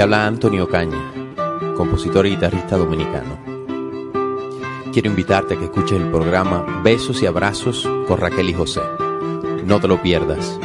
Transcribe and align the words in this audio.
Te 0.00 0.04
habla 0.04 0.26
Antonio 0.26 0.66
Caña, 0.66 1.12
compositor 1.76 2.26
y 2.26 2.30
guitarrista 2.30 2.78
dominicano. 2.78 3.38
Quiero 4.94 5.10
invitarte 5.10 5.52
a 5.52 5.58
que 5.58 5.64
escuches 5.64 6.00
el 6.00 6.10
programa 6.10 6.80
Besos 6.82 7.22
y 7.22 7.26
Abrazos 7.26 7.86
con 8.08 8.16
Raquel 8.16 8.48
y 8.48 8.54
José. 8.54 8.80
No 9.66 9.78
te 9.78 9.88
lo 9.88 10.00
pierdas. 10.00 10.58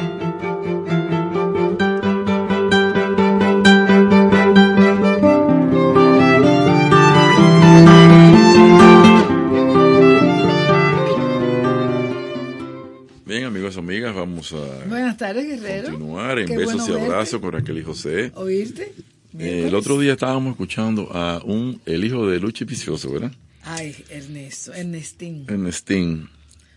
Buenas 14.87 15.17
tardes, 15.17 15.45
Guerrero. 15.45 15.89
Continuar 15.89 16.39
en 16.39 16.55
besos 16.55 16.87
y 16.87 16.93
abrazos 16.93 17.41
con 17.41 17.51
Raquel 17.51 17.79
y 17.79 17.83
José. 17.83 18.31
¿Oírte? 18.35 18.93
Eh, 19.39 19.65
el 19.67 19.75
otro 19.75 19.99
día 19.99 20.13
estábamos 20.13 20.51
escuchando 20.51 21.09
a 21.13 21.41
un 21.43 21.81
el 21.85 22.03
hijo 22.05 22.27
de 22.27 22.39
Luchi 22.39 22.65
Vicioso, 22.65 23.11
¿verdad? 23.11 23.31
Ay, 23.63 23.95
Ernesto, 24.09 24.73
Ernestín. 24.73 25.45
Ernestín. 25.47 26.29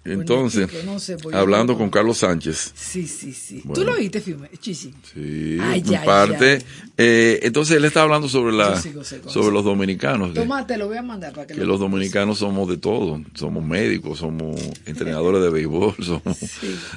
Entonces, 0.04 0.68
hablando 1.32 1.76
con 1.76 1.90
Carlos 1.90 2.18
Sánchez. 2.18 2.72
Sí, 2.74 3.06
sí, 3.06 3.32
sí. 3.32 3.62
¿Tú 3.74 3.84
lo 3.84 3.92
oíste, 3.92 4.20
filme? 4.20 4.48
Sí, 4.60 4.74
sí 4.74 4.94
en 5.14 6.04
parte. 6.04 6.64
Eh, 6.96 7.40
entonces, 7.42 7.76
él 7.76 7.84
está 7.84 8.02
hablando 8.02 8.28
sobre 8.28 8.54
la 8.54 8.80
sobre 8.80 9.52
los 9.52 9.64
dominicanos. 9.64 10.34
Toma, 10.34 10.66
te 10.66 10.76
lo 10.76 10.88
voy 10.88 10.96
a 10.96 11.02
mandar 11.02 11.32
para 11.32 11.46
que, 11.46 11.54
que 11.54 11.64
los 11.64 11.78
dominicanos 11.80 12.38
somos 12.38 12.68
de 12.68 12.76
todo. 12.76 13.22
Somos 13.34 13.64
médicos, 13.64 14.18
somos 14.18 14.60
entrenadores 14.86 15.42
de 15.42 15.50
béisbol, 15.50 15.94
somos, 16.02 16.38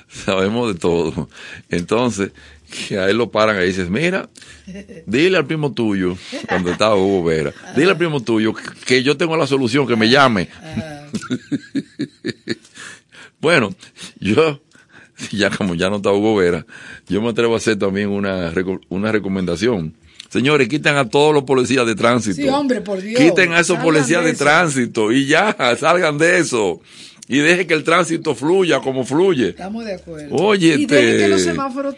sabemos 0.08 0.74
de 0.74 0.80
todo. 0.80 1.30
Entonces, 1.70 2.32
que 2.72 2.98
a 2.98 3.10
él 3.10 3.18
lo 3.18 3.32
paran 3.32 3.62
y 3.62 3.66
dices, 3.66 3.90
mira, 3.90 4.30
dile 5.06 5.38
al 5.38 5.46
primo 5.46 5.74
tuyo, 5.74 6.18
cuando 6.48 6.72
estaba 6.72 6.96
Hugo 6.96 7.24
Vera, 7.24 7.54
dile 7.76 7.92
al 7.92 7.98
primo 7.98 8.22
tuyo 8.22 8.54
que 8.86 9.04
yo 9.04 9.18
tengo 9.18 9.36
la 9.38 9.48
solución, 9.48 9.86
que 9.88 9.96
me 9.96 10.10
llame. 10.10 10.48
Bueno, 13.42 13.74
yo, 14.20 14.62
ya 15.32 15.50
como 15.50 15.74
ya 15.74 15.90
no 15.90 15.98
está 15.98 16.12
Hugo 16.12 16.36
Vera, 16.36 16.66
yo 17.08 17.22
me 17.22 17.30
atrevo 17.30 17.56
a 17.56 17.58
hacer 17.58 17.78
también 17.78 18.10
una, 18.10 18.54
una 18.90 19.12
recomendación. 19.12 19.96
Señores, 20.30 20.70
quiten 20.70 20.96
a 20.96 21.10
todos 21.10 21.34
los 21.34 21.44
policías 21.44 21.86
de 21.86 21.96
tránsito. 21.96 22.42
Sí, 22.42 22.48
hombre, 22.48 22.80
por 22.80 23.02
Dios. 23.02 23.20
Quiten 23.20 23.52
a 23.52 23.60
esos 23.60 23.80
policías 23.80 24.24
de, 24.24 24.34
tránsito 24.34 25.12
y 25.12 25.26
ya, 25.26 25.58
salgan 25.78 26.18
de 26.18 26.40
eso. 26.40 26.80
Y 27.32 27.38
dejen 27.38 27.66
que 27.66 27.74
el 27.74 27.86
tránsito 27.86 28.36
fluya 28.36 28.82
como 28.82 29.06
fluye. 29.06 29.52
Estamos 29.52 29.86
de 29.86 29.94
acuerdo. 29.94 30.36
Oye, 30.36 30.76
y 30.76 30.86
que 30.86 31.30
los 31.30 31.42
semáforos 31.42 31.96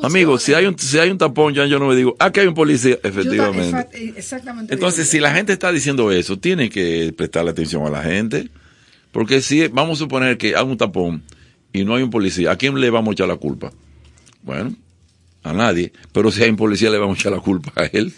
Amigos, 0.00 0.44
si 0.44 0.54
hay 0.54 0.66
un 0.66 0.78
si 0.78 0.96
hay 0.96 1.10
un 1.10 1.18
tapón, 1.18 1.52
ya 1.54 1.66
yo 1.66 1.80
no 1.80 1.88
me 1.88 1.96
digo, 1.96 2.14
ah, 2.20 2.30
que 2.30 2.42
hay 2.42 2.46
un 2.46 2.54
policía, 2.54 2.96
efectivamente. 3.02 4.14
exactamente. 4.16 4.72
Entonces, 4.72 5.08
si 5.08 5.18
la 5.18 5.34
gente 5.34 5.52
está 5.52 5.72
diciendo 5.72 6.12
eso, 6.12 6.38
tiene 6.38 6.70
que 6.70 7.12
prestarle 7.16 7.50
atención 7.50 7.84
a 7.84 7.90
la 7.90 8.04
gente. 8.04 8.48
Porque 9.10 9.42
si 9.42 9.66
vamos 9.66 9.98
a 9.98 10.04
suponer 10.04 10.38
que 10.38 10.54
hay 10.54 10.64
un 10.64 10.76
tapón 10.76 11.24
y 11.72 11.82
no 11.82 11.96
hay 11.96 12.04
un 12.04 12.10
policía, 12.10 12.52
¿a 12.52 12.56
quién 12.56 12.80
le 12.80 12.90
vamos 12.90 13.08
a 13.08 13.12
echar 13.14 13.26
la 13.26 13.38
culpa? 13.38 13.72
Bueno, 14.44 14.76
a 15.42 15.52
nadie. 15.52 15.92
Pero 16.12 16.30
si 16.30 16.44
hay 16.44 16.50
un 16.50 16.56
policía, 16.56 16.90
le 16.90 16.98
vamos 16.98 17.18
a 17.18 17.20
echar 17.20 17.32
la 17.32 17.40
culpa 17.40 17.72
a 17.74 17.86
él. 17.86 18.12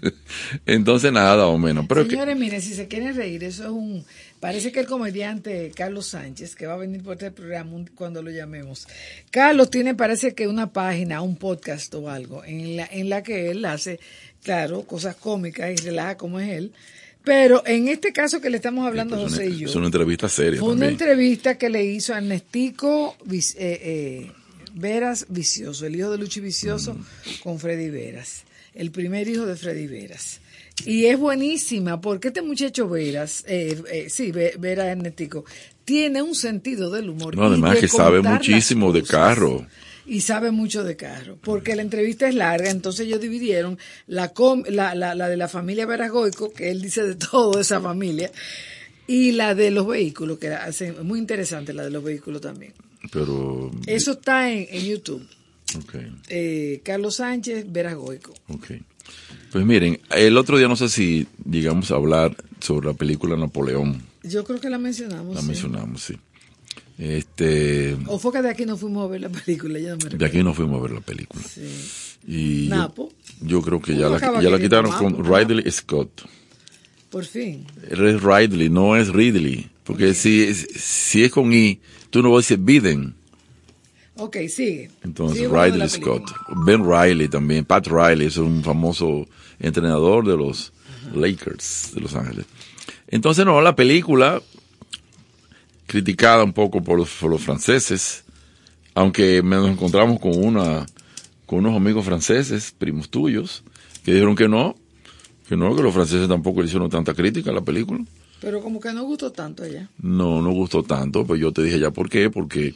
Entonces, 0.64 1.12
nada 1.12 1.46
o 1.48 1.58
menos. 1.58 1.84
Pero 1.86 2.06
Señores, 2.06 2.38
miren, 2.38 2.62
si 2.62 2.72
se 2.72 2.88
quieren 2.88 3.14
reír, 3.14 3.44
eso 3.44 3.64
es 3.64 3.70
un. 3.70 4.04
Parece 4.42 4.72
que 4.72 4.80
el 4.80 4.86
comediante 4.86 5.70
Carlos 5.72 6.06
Sánchez, 6.08 6.56
que 6.56 6.66
va 6.66 6.74
a 6.74 6.78
venir 6.78 7.00
por 7.00 7.12
este 7.12 7.30
programa 7.30 7.84
cuando 7.94 8.24
lo 8.24 8.30
llamemos. 8.32 8.88
Carlos 9.30 9.70
tiene, 9.70 9.94
parece 9.94 10.34
que 10.34 10.48
una 10.48 10.72
página, 10.72 11.22
un 11.22 11.36
podcast 11.36 11.94
o 11.94 12.10
algo, 12.10 12.44
en 12.44 12.76
la, 12.76 12.88
en 12.90 13.08
la 13.08 13.22
que 13.22 13.52
él 13.52 13.64
hace, 13.64 14.00
claro, 14.42 14.82
cosas 14.82 15.14
cómicas 15.14 15.70
y 15.70 15.76
relaja 15.76 16.16
como 16.16 16.40
es 16.40 16.48
él 16.50 16.72
pero 17.22 17.62
en 17.66 17.86
este 17.86 18.12
caso 18.12 18.40
que 18.40 18.50
le 18.50 18.56
estamos 18.56 18.84
hablando 18.84 19.14
a 19.14 19.20
José 19.20 19.46
y 19.46 19.58
yo. 19.58 19.68
Es 19.68 19.76
una 19.76 19.86
entrevista 19.86 20.28
seria. 20.28 20.58
Fue 20.58 20.72
una 20.72 20.88
entrevista 20.88 21.56
que 21.56 21.70
le 21.70 21.84
hizo 21.84 22.12
a 22.12 22.18
Ernestico 22.18 23.16
eh, 23.30 23.40
eh, 23.56 24.32
Veras 24.74 25.26
Vicioso, 25.28 25.86
el 25.86 25.94
hijo 25.94 26.10
de 26.10 26.18
Luchi 26.18 26.40
Vicioso, 26.40 26.94
mm. 26.94 27.04
con 27.44 27.60
Freddy 27.60 27.90
Veras. 27.90 28.42
El 28.74 28.90
primer 28.90 29.28
hijo 29.28 29.46
de 29.46 29.54
Freddy 29.54 29.86
Veras. 29.86 30.40
Y 30.84 31.06
es 31.06 31.18
buenísima 31.18 32.00
porque 32.00 32.28
este 32.28 32.42
muchacho 32.42 32.88
Veras, 32.88 33.44
eh, 33.46 33.80
eh 33.90 34.06
sí, 34.08 34.32
Veras 34.32 34.86
Ernestico, 34.86 35.44
tiene 35.84 36.22
un 36.22 36.34
sentido 36.34 36.90
del 36.90 37.10
humor. 37.10 37.36
No, 37.36 37.44
además 37.44 37.78
que 37.78 37.88
sabe 37.88 38.20
muchísimo 38.20 38.92
de 38.92 39.02
carro 39.02 39.66
y 40.06 40.20
sabe 40.20 40.50
mucho 40.50 40.84
de 40.84 40.96
carro, 40.96 41.38
porque 41.40 41.76
la 41.76 41.82
entrevista 41.82 42.28
es 42.28 42.34
larga, 42.34 42.70
entonces 42.70 43.06
ellos 43.06 43.20
dividieron 43.20 43.78
la, 44.06 44.32
la, 44.68 44.94
la, 44.94 45.14
la 45.14 45.28
de 45.28 45.36
la 45.36 45.48
familia 45.48 45.86
Veragoico, 45.86 46.52
que 46.52 46.70
él 46.70 46.82
dice 46.82 47.02
de 47.04 47.14
todo 47.30 47.60
esa 47.60 47.80
familia, 47.80 48.30
y 49.06 49.32
la 49.32 49.54
de 49.54 49.70
los 49.70 49.86
vehículos, 49.86 50.38
que 50.38 50.48
hace 50.48 50.92
muy 50.92 51.18
interesante 51.18 51.72
la 51.72 51.84
de 51.84 51.90
los 51.90 52.02
vehículos 52.02 52.40
también. 52.40 52.72
Pero 53.10 53.70
eso 53.86 54.12
está 54.12 54.50
en, 54.50 54.66
YouTube. 54.84 55.26
Eh, 56.28 56.80
Carlos 56.84 57.16
Sánchez 57.16 57.70
Veragoico. 57.70 58.34
Okay. 58.48 58.82
Pues 59.50 59.64
miren, 59.66 60.00
el 60.10 60.36
otro 60.38 60.56
día 60.56 60.68
no 60.68 60.76
sé 60.76 60.88
si 60.88 61.26
llegamos 61.48 61.90
a 61.90 61.96
hablar 61.96 62.36
sobre 62.60 62.86
la 62.86 62.94
película 62.94 63.36
Napoleón. 63.36 64.02
Yo 64.22 64.44
creo 64.44 64.60
que 64.60 64.70
la 64.70 64.78
mencionamos. 64.78 65.34
La 65.34 65.42
mencionamos, 65.42 66.02
sí. 66.02 66.14
Este, 66.98 67.96
¿O 68.06 68.18
fue 68.18 68.32
que 68.32 68.42
de 68.42 68.50
aquí 68.50 68.64
no 68.64 68.76
fuimos 68.76 69.04
a 69.04 69.08
ver 69.08 69.22
la 69.22 69.28
película? 69.28 69.78
Ya 69.78 69.96
de 69.96 70.24
aquí 70.24 70.42
no 70.42 70.54
fuimos 70.54 70.78
a 70.78 70.82
ver 70.82 70.92
la 70.92 71.00
película. 71.00 71.42
Y 72.26 72.68
Napo. 72.68 73.12
Yo, 73.40 73.60
creo 73.62 73.80
que 73.80 73.96
ya 73.96 74.08
la, 74.08 74.40
ya 74.40 74.50
la 74.50 74.60
quitaron 74.60 74.92
con 74.92 75.24
Ridley 75.24 75.70
Scott. 75.70 76.22
Por 77.10 77.24
fin. 77.24 77.66
Es 77.90 78.22
Ridley, 78.22 78.70
no 78.70 78.96
es 78.96 79.08
Ridley. 79.08 79.68
Porque 79.84 80.14
si, 80.14 80.54
si 80.54 81.24
es 81.24 81.32
con 81.32 81.52
I, 81.52 81.80
tú 82.10 82.22
no 82.22 82.30
vas 82.30 82.50
a 82.50 82.54
decir 82.54 82.58
Biden. 82.58 83.14
Ok, 84.16 84.36
sigue. 84.48 84.90
Entonces, 85.02 85.50
Ridley 85.50 85.88
Scott. 85.88 86.24
Ben 86.64 86.84
Riley 86.84 87.28
también. 87.28 87.64
Pat 87.64 87.86
Riley 87.86 88.26
es 88.26 88.36
un 88.36 88.62
famoso 88.62 89.26
entrenador 89.58 90.26
de 90.26 90.36
los 90.36 90.72
Lakers 91.14 91.92
de 91.94 92.00
Los 92.00 92.14
Ángeles. 92.14 92.46
Entonces, 93.08 93.44
no, 93.44 93.60
la 93.60 93.74
película 93.74 94.40
criticada 95.86 96.42
un 96.42 96.52
poco 96.52 96.82
por 96.82 96.98
los, 96.98 97.10
franceses, 97.42 98.24
aunque 98.94 99.42
nos 99.42 99.68
encontramos 99.68 100.20
con 100.20 100.32
una 100.34 100.86
con 101.44 101.58
unos 101.58 101.76
amigos 101.76 102.06
franceses, 102.06 102.74
primos 102.76 103.10
tuyos, 103.10 103.62
que 104.02 104.14
dijeron 104.14 104.34
que 104.34 104.48
no, 104.48 104.74
que 105.46 105.54
no, 105.54 105.76
que 105.76 105.82
los 105.82 105.92
franceses 105.92 106.26
tampoco 106.28 106.62
le 106.62 106.68
hicieron 106.68 106.88
tanta 106.88 107.12
crítica 107.12 107.50
a 107.50 107.54
la 107.54 107.60
película. 107.60 108.02
Pero 108.40 108.62
como 108.62 108.80
que 108.80 108.90
no 108.94 109.04
gustó 109.04 109.30
tanto 109.30 109.62
ella. 109.62 109.90
No, 110.00 110.40
no 110.40 110.50
gustó 110.52 110.82
tanto, 110.82 111.26
pues 111.26 111.38
yo 111.38 111.52
te 111.52 111.62
dije 111.62 111.78
ya 111.78 111.90
por 111.90 112.08
qué, 112.08 112.30
porque 112.30 112.74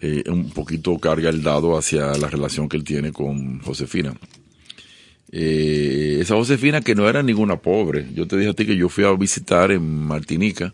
eh, 0.00 0.24
un 0.28 0.50
poquito 0.50 0.98
carga 0.98 1.30
el 1.30 1.42
dado 1.42 1.76
hacia 1.76 2.16
la 2.16 2.28
relación 2.28 2.68
que 2.68 2.76
él 2.76 2.84
tiene 2.84 3.12
con 3.12 3.60
Josefina. 3.60 4.14
Eh, 5.32 6.18
esa 6.20 6.34
Josefina 6.34 6.80
que 6.80 6.94
no 6.94 7.08
era 7.08 7.22
ninguna 7.22 7.56
pobre. 7.56 8.06
Yo 8.14 8.26
te 8.26 8.36
dije 8.36 8.50
a 8.50 8.54
ti 8.54 8.66
que 8.66 8.76
yo 8.76 8.88
fui 8.88 9.04
a 9.04 9.12
visitar 9.12 9.70
en 9.70 9.82
Martinica 9.82 10.72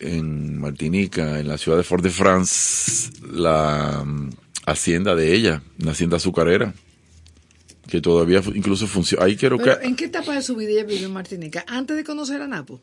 en 0.00 0.58
Martinica, 0.58 1.38
en 1.38 1.46
la 1.46 1.58
ciudad 1.58 1.76
de 1.76 1.84
Fort-de-France, 1.84 3.10
la 3.32 4.02
mm, 4.04 4.30
hacienda 4.66 5.14
de 5.14 5.34
ella, 5.34 5.62
una 5.80 5.92
hacienda 5.92 6.16
azucarera, 6.16 6.74
que 7.88 8.00
todavía 8.00 8.42
incluso 8.54 8.86
funciona. 8.86 9.24
Ahí 9.24 9.36
quiero 9.36 9.58
que... 9.58 9.70
¿En 9.82 9.96
qué 9.96 10.06
etapa 10.06 10.34
de 10.34 10.42
su 10.42 10.56
vida 10.56 10.70
ella 10.70 10.84
vivió 10.84 11.06
en 11.06 11.12
Martinica? 11.12 11.64
¿Antes 11.68 11.96
de 11.96 12.04
conocer 12.04 12.40
a 12.40 12.48
Napo? 12.48 12.80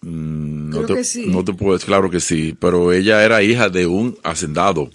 Mm, 0.00 0.39
no, 0.70 0.86
te, 0.86 1.26
no 1.26 1.44
te 1.44 1.52
puedo 1.52 1.78
claro 1.78 2.10
que 2.10 2.20
sí, 2.20 2.56
pero 2.58 2.92
ella 2.92 3.24
era 3.24 3.42
hija 3.42 3.68
de 3.68 3.86
un 3.86 4.16
hacendado, 4.22 4.90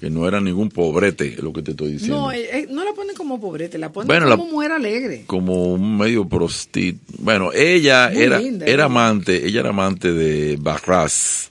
que 0.00 0.10
no 0.10 0.26
era 0.26 0.40
ningún 0.40 0.68
pobrete, 0.68 1.34
es 1.34 1.42
lo 1.42 1.52
que 1.52 1.62
te 1.62 1.72
estoy 1.72 1.92
diciendo. 1.92 2.22
No, 2.22 2.32
eh, 2.32 2.48
eh, 2.50 2.66
no 2.70 2.84
la 2.84 2.92
ponen 2.92 3.14
como 3.14 3.40
pobrete, 3.40 3.78
la 3.78 3.92
ponen 3.92 4.22
como 4.22 4.46
mujer 4.46 4.72
alegre. 4.72 5.24
Como 5.26 5.74
un 5.74 5.98
medio 5.98 6.28
prostit. 6.28 6.98
Bueno, 7.18 7.52
ella 7.52 8.10
era, 8.10 8.40
era 8.40 8.86
amante, 8.86 9.46
ella 9.46 9.60
era 9.60 9.68
amante 9.70 10.12
de 10.12 10.56
Barras, 10.56 11.50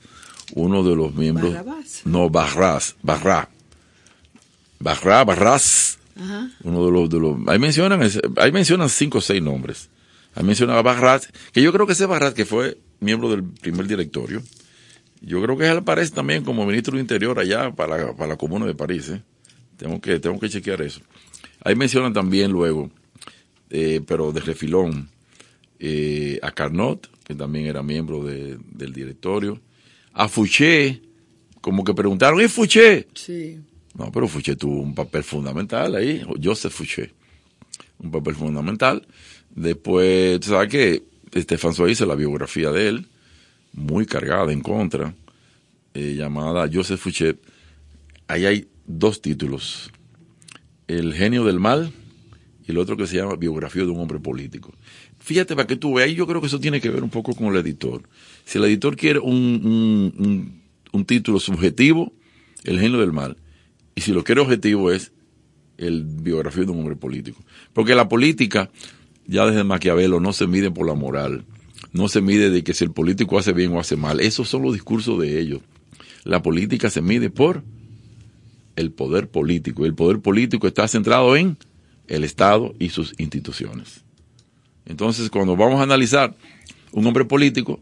uno 0.55 0.83
de 0.83 0.95
los 0.95 1.13
miembros. 1.13 1.53
No, 2.05 2.29
Barras, 2.29 2.95
Barra. 3.01 3.49
Barra, 4.79 5.23
Barras. 5.23 5.97
Uno 6.63 6.85
de 6.85 6.91
los, 6.91 7.09
de 7.09 7.19
los, 7.19 7.37
ahí 7.47 7.59
mencionan, 7.59 8.01
ahí 8.37 8.51
mencionan 8.51 8.89
cinco 8.89 9.19
o 9.19 9.21
seis 9.21 9.41
nombres. 9.41 9.89
Ahí 10.39 10.45
mencionan 10.45 10.77
a 10.77 10.81
Barras, 10.81 11.29
que 11.51 11.61
yo 11.61 11.73
creo 11.73 11.85
que 11.85 11.91
ese 11.91 12.05
Barras 12.05 12.33
que 12.33 12.45
fue 12.45 12.77
miembro 13.01 13.29
del 13.29 13.43
primer 13.43 13.87
directorio. 13.87 14.41
Yo 15.19 15.41
creo 15.41 15.57
que 15.57 15.67
él 15.67 15.77
aparece 15.77 16.15
también 16.15 16.45
como 16.45 16.65
ministro 16.65 16.95
de 16.95 17.01
Interior 17.01 17.37
allá 17.39 17.71
para, 17.75 18.15
para 18.15 18.29
la 18.29 18.37
Comuna 18.37 18.65
de 18.65 18.73
París. 18.73 19.09
¿eh? 19.09 19.21
Tengo, 19.75 19.99
que, 19.99 20.17
tengo 20.17 20.39
que 20.39 20.47
chequear 20.47 20.81
eso. 20.81 21.01
Ahí 21.61 21.75
mencionan 21.75 22.13
también 22.13 22.51
luego, 22.51 22.89
eh, 23.69 23.99
pero 24.07 24.31
de 24.31 24.39
refilón, 24.39 25.09
eh, 25.77 26.39
a 26.41 26.51
Carnot, 26.51 27.09
que 27.25 27.35
también 27.35 27.65
era 27.65 27.83
miembro 27.83 28.23
del 28.23 28.93
directorio. 28.93 29.59
A 30.13 30.29
Fouché, 30.29 31.01
como 31.59 31.83
que 31.83 31.93
preguntaron, 31.93 32.39
¿y 32.39 32.47
Fouché? 32.47 33.09
Sí. 33.13 33.59
No, 33.93 34.09
pero 34.09 34.25
Fouché 34.25 34.55
tuvo 34.55 34.79
un 34.79 34.95
papel 34.95 35.25
fundamental 35.25 35.95
ahí, 35.95 36.25
Joseph 36.41 36.71
Fouché. 36.71 37.11
un 37.99 38.09
papel 38.09 38.35
fundamental. 38.35 39.05
Después, 39.55 40.39
¿sabes 40.45 40.69
qué? 40.69 41.03
Estefan 41.31 41.73
hizo 41.89 42.05
la 42.05 42.15
biografía 42.15 42.71
de 42.71 42.87
él, 42.87 43.07
muy 43.73 44.05
cargada 44.05 44.51
en 44.51 44.61
contra, 44.61 45.13
eh, 45.93 46.15
llamada 46.15 46.69
Joseph 46.71 46.99
Fouché. 46.99 47.37
Ahí 48.27 48.45
hay 48.45 48.67
dos 48.85 49.21
títulos. 49.21 49.91
El 50.87 51.13
genio 51.13 51.43
del 51.45 51.59
mal 51.59 51.91
y 52.67 52.71
el 52.71 52.77
otro 52.77 52.97
que 52.97 53.05
se 53.05 53.17
llama 53.17 53.35
Biografía 53.35 53.83
de 53.83 53.89
un 53.89 53.99
hombre 53.99 54.19
político. 54.19 54.73
Fíjate 55.19 55.55
para 55.55 55.67
que 55.67 55.75
tú 55.75 55.95
veas, 55.95 56.11
yo 56.11 56.25
creo 56.25 56.41
que 56.41 56.47
eso 56.47 56.59
tiene 56.59 56.81
que 56.81 56.89
ver 56.89 57.03
un 57.03 57.09
poco 57.09 57.35
con 57.35 57.47
el 57.47 57.57
editor. 57.57 58.01
Si 58.45 58.57
el 58.57 58.63
editor 58.65 58.95
quiere 58.95 59.19
un, 59.19 60.61
un 60.91 61.05
título 61.05 61.39
subjetivo, 61.39 62.13
el 62.63 62.79
genio 62.79 62.99
del 62.99 63.13
mal, 63.13 63.37
y 63.95 64.01
si 64.01 64.13
lo 64.13 64.23
quiere 64.23 64.41
objetivo 64.41 64.91
es 64.91 65.11
el 65.77 66.03
biografía 66.03 66.63
de 66.63 66.71
un 66.71 66.79
hombre 66.79 66.95
político. 66.95 67.39
Porque 67.73 67.95
la 67.95 68.09
política, 68.09 68.69
ya 69.29 69.45
desde 69.45 69.63
Maquiavelo, 69.63 70.19
no 70.19 70.33
se 70.33 70.47
mide 70.47 70.71
por 70.71 70.87
la 70.87 70.95
moral, 70.95 71.45
no 71.93 72.07
se 72.07 72.21
mide 72.21 72.49
de 72.49 72.63
que 72.63 72.73
si 72.73 72.83
el 72.83 72.91
político 72.91 73.37
hace 73.37 73.53
bien 73.53 73.73
o 73.73 73.79
hace 73.79 73.95
mal. 73.95 74.19
Esos 74.19 74.49
son 74.49 74.63
los 74.63 74.73
discursos 74.73 75.19
de 75.19 75.39
ellos. 75.39 75.61
La 76.23 76.41
política 76.41 76.89
se 76.89 77.01
mide 77.01 77.29
por 77.29 77.63
el 78.75 78.91
poder 78.91 79.29
político. 79.29 79.83
Y 79.83 79.87
el 79.87 79.95
poder 79.95 80.19
político 80.19 80.67
está 80.67 80.87
centrado 80.87 81.35
en 81.35 81.57
el 82.07 82.23
Estado 82.23 82.73
y 82.79 82.89
sus 82.89 83.13
instituciones. 83.17 84.01
Entonces, 84.85 85.29
cuando 85.29 85.55
vamos 85.55 85.79
a 85.79 85.83
analizar 85.83 86.35
un 86.91 87.05
hombre 87.05 87.25
político, 87.25 87.79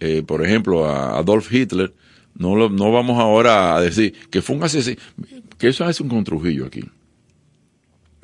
eh, 0.00 0.22
por 0.26 0.44
ejemplo, 0.44 0.86
a 0.86 1.18
Adolf 1.18 1.52
Hitler, 1.52 1.94
no, 2.34 2.68
no 2.68 2.92
vamos 2.92 3.18
ahora 3.18 3.76
a 3.76 3.80
decir 3.80 4.14
que 4.30 4.42
fue 4.42 4.56
un 4.56 4.64
asesino, 4.64 5.00
que 5.58 5.68
eso 5.68 5.88
es 5.88 6.00
un 6.00 6.08
contrujillo 6.08 6.66
aquí. 6.66 6.82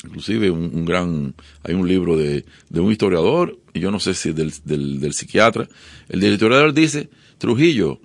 Inclusive 0.05 0.51
un, 0.51 0.85
gran, 0.85 1.35
hay 1.63 1.75
un 1.75 1.87
libro 1.87 2.17
de, 2.17 2.45
de, 2.69 2.81
un 2.81 2.91
historiador, 2.91 3.59
y 3.73 3.81
yo 3.81 3.91
no 3.91 4.01
sé 4.01 4.15
si 4.15 4.33
del, 4.33 4.53
del, 4.65 5.01
del 5.01 5.15
psiquiatra, 5.15 5.69
el 6.09 6.21
del 6.21 6.33
historiador 6.33 6.75
dice, 6.75 7.09
Trujillo, 7.39 8.01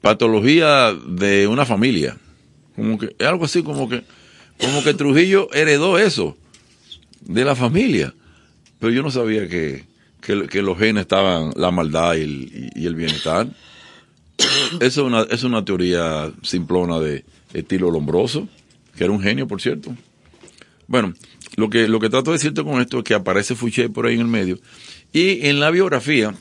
patología 0.00 0.92
de 0.92 1.46
una 1.46 1.64
familia. 1.64 2.16
Como 2.74 2.98
que, 2.98 3.14
es 3.18 3.26
algo 3.26 3.44
así 3.44 3.62
como 3.62 3.88
que, 3.88 4.02
como 4.60 4.82
que 4.82 4.94
Trujillo 4.94 5.48
heredó 5.52 5.98
eso 5.98 6.36
de 7.20 7.44
la 7.44 7.54
familia. 7.54 8.14
Pero 8.80 8.92
yo 8.92 9.02
no 9.02 9.10
sabía 9.10 9.48
que, 9.48 9.84
que, 10.20 10.62
los 10.62 10.78
genes 10.78 11.02
estaban 11.02 11.52
la 11.56 11.70
maldad 11.70 12.16
y 12.16 12.22
el, 12.22 12.70
y 12.74 12.86
el 12.86 12.96
bienestar. 12.96 13.48
Eso 14.80 14.80
es 14.80 14.98
una, 14.98 15.22
es 15.22 15.44
una 15.44 15.64
teoría 15.64 16.32
simplona 16.42 16.98
de 16.98 17.24
estilo 17.54 17.90
Lombroso, 17.90 18.48
que 18.96 19.04
era 19.04 19.12
un 19.12 19.20
genio, 19.20 19.46
por 19.46 19.60
cierto. 19.60 19.94
Bueno, 20.92 21.14
lo 21.56 21.70
que, 21.70 21.88
lo 21.88 22.00
que 22.00 22.10
trato 22.10 22.32
de 22.32 22.36
decirte 22.36 22.62
con 22.62 22.78
esto 22.78 22.98
es 22.98 23.04
que 23.04 23.14
aparece 23.14 23.54
Fouché 23.54 23.88
por 23.88 24.04
ahí 24.04 24.16
en 24.16 24.20
el 24.20 24.26
medio. 24.26 24.58
Y 25.10 25.46
en 25.46 25.58
la 25.58 25.70
biografía 25.70 26.34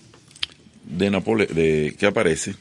de 0.84 1.10
Napole 1.10 1.46
de 1.46 1.96
que 1.98 2.06
aparece, 2.06 2.56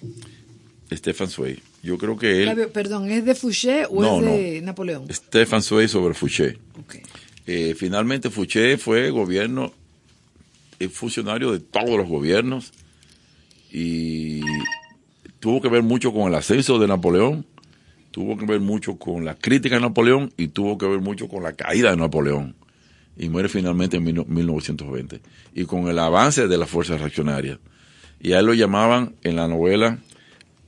Stefan 0.92 1.29
Zweig, 1.29 1.59
yo 1.83 1.98
creo 1.98 2.16
que 2.16 2.44
él... 2.44 2.68
perdón, 2.72 3.11
¿es 3.11 3.24
de 3.24 3.35
Fouché 3.35 3.87
o 3.87 4.05
es 4.05 4.24
de 4.24 4.61
Napoleón? 4.62 5.12
Stefan 5.12 5.62
Zweig 5.64 5.88
sobre 5.88 6.14
Fouché. 6.14 6.59
Eh, 7.48 7.74
finalmente 7.76 8.31
Fouché 8.31 8.79
fue 8.79 9.11
gobierno, 9.11 9.72
funcionario 10.92 11.50
de 11.50 11.59
todos 11.59 11.98
los 11.98 12.09
gobiernos 12.09 12.70
y 13.72 14.42
tuvo 15.40 15.61
que 15.61 15.68
ver 15.68 15.83
mucho 15.83 16.12
con 16.12 16.29
el 16.29 16.37
ascenso 16.37 16.79
de 16.79 16.87
Napoleón 16.87 17.44
tuvo 18.11 18.37
que 18.37 18.46
ver 18.46 18.61
mucho 18.61 18.96
con 18.96 19.25
la 19.25 19.35
crítica 19.35 19.77
de 19.77 19.83
Napoleón 19.83 20.33
y 20.37 20.49
tuvo 20.49 20.79
que 20.79 20.87
ver 20.87 21.01
mucho 21.01 21.29
con 21.29 21.42
la 21.42 21.53
caída 21.53 21.90
de 21.90 21.96
Napoleón. 21.96 22.55
Y 23.16 23.29
muere 23.29 23.49
finalmente 23.49 23.99
en 23.99 24.05
1920. 24.05 25.20
Y 25.55 25.64
con 25.64 25.88
el 25.88 25.99
avance 25.99 26.49
de 26.49 26.59
las 26.59 26.70
fuerzas 26.70 27.01
reaccionarias. 27.01 27.59
Y 28.20 28.33
a 28.33 28.38
él 28.38 28.46
lo 28.46 28.55
llamaban 28.55 29.14
en 29.23 29.37
la 29.37 29.49
novela 29.49 29.99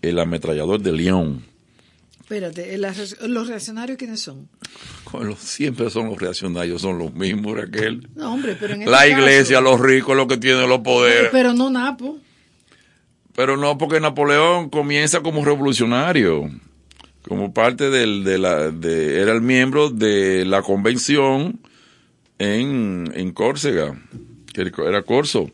el 0.03 0.19
ametrallador 0.19 0.81
de 0.81 0.93
León. 0.93 1.45
Espérate, 2.21 2.79
¿los 2.79 3.49
reaccionarios 3.49 3.99
quiénes 3.99 4.21
son? 4.21 4.49
siempre 5.39 5.91
son 5.91 6.07
los 6.09 6.19
reaccionarios, 6.19 6.83
son 6.83 6.99
los 6.99 7.13
mismos, 7.15 7.57
Raquel. 7.57 8.09
No, 8.15 8.35
hombre, 8.35 8.57
pero 8.59 8.75
en 8.75 8.83
este 8.83 8.91
La 8.91 9.07
iglesia, 9.07 9.61
los 9.61 9.81
ricos, 9.81 10.17
los 10.17 10.27
que 10.27 10.39
tienen 10.39 10.69
los 10.69 10.81
poderes. 10.81 11.31
Pero 11.31 11.53
no 11.53 11.71
Napo. 11.71 12.19
Pero 13.35 13.57
no, 13.57 13.79
porque 13.79 14.01
Napoleón 14.01 14.69
comienza 14.69 15.21
como 15.21 15.45
revolucionario 15.45 16.51
como 17.27 17.55
parte 17.55 17.91
del, 17.91 18.25
de 18.25 18.39
la, 18.39 18.71
de, 18.71 19.21
era 19.21 19.33
el 19.33 19.43
miembro 19.43 19.91
de 19.91 20.45
la 20.45 20.63
convención 20.63 21.61
en, 22.39 23.13
en 23.15 23.33
Córcega, 23.33 23.97
que 24.53 24.73
era 24.87 25.03
Corso. 25.03 25.51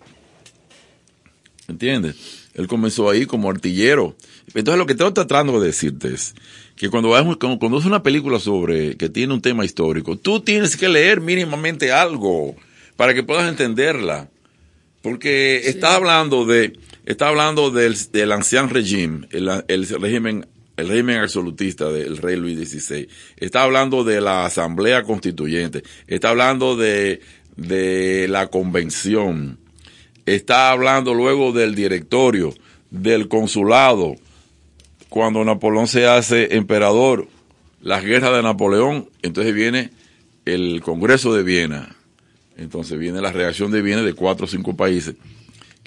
¿Entiendes? 1.68 2.48
Él 2.54 2.66
comenzó 2.66 3.08
ahí 3.10 3.26
como 3.26 3.50
artillero. 3.50 4.16
Entonces 4.54 4.78
lo 4.78 4.86
que 4.86 4.94
estoy 4.94 5.12
tratando 5.12 5.60
de 5.60 5.68
decirte 5.68 6.12
es 6.14 6.34
que 6.74 6.88
cuando, 6.88 7.10
cuando 7.58 7.78
es 7.78 7.84
una 7.84 8.02
película 8.02 8.40
sobre, 8.40 8.96
que 8.96 9.08
tiene 9.08 9.34
un 9.34 9.42
tema 9.42 9.64
histórico, 9.64 10.16
tú 10.16 10.40
tienes 10.40 10.76
que 10.76 10.88
leer 10.88 11.20
mínimamente 11.20 11.92
algo 11.92 12.56
para 12.96 13.14
que 13.14 13.22
puedas 13.22 13.48
entenderla. 13.48 14.28
Porque 15.02 15.68
está 15.68 15.94
hablando 15.94 16.46
de, 16.46 16.72
está 17.04 17.28
hablando 17.28 17.70
del, 17.70 17.96
del 18.10 18.32
ancien 18.32 18.70
régimen, 18.70 19.28
el, 19.30 19.48
el 19.68 19.86
régimen 19.86 20.46
el 20.78 20.88
régimen 20.88 21.18
absolutista 21.18 21.90
del 21.90 22.18
rey 22.18 22.36
Luis 22.36 22.70
XVI, 22.70 23.08
está 23.36 23.64
hablando 23.64 24.04
de 24.04 24.20
la 24.20 24.46
asamblea 24.46 25.02
constituyente, 25.02 25.82
está 26.06 26.30
hablando 26.30 26.76
de, 26.76 27.20
de 27.56 28.28
la 28.28 28.46
convención, 28.46 29.58
está 30.24 30.70
hablando 30.70 31.14
luego 31.14 31.52
del 31.52 31.74
directorio, 31.74 32.54
del 32.90 33.26
consulado, 33.26 34.14
cuando 35.08 35.44
Napoleón 35.44 35.88
se 35.88 36.06
hace 36.06 36.54
emperador, 36.54 37.26
las 37.82 38.04
guerras 38.04 38.32
de 38.34 38.42
Napoleón, 38.44 39.10
entonces 39.22 39.52
viene 39.54 39.90
el 40.44 40.80
Congreso 40.80 41.34
de 41.34 41.42
Viena, 41.42 41.96
entonces 42.56 43.00
viene 43.00 43.20
la 43.20 43.32
reacción 43.32 43.72
de 43.72 43.82
Viena 43.82 44.02
de 44.02 44.14
cuatro 44.14 44.46
o 44.46 44.48
cinco 44.48 44.76
países 44.76 45.16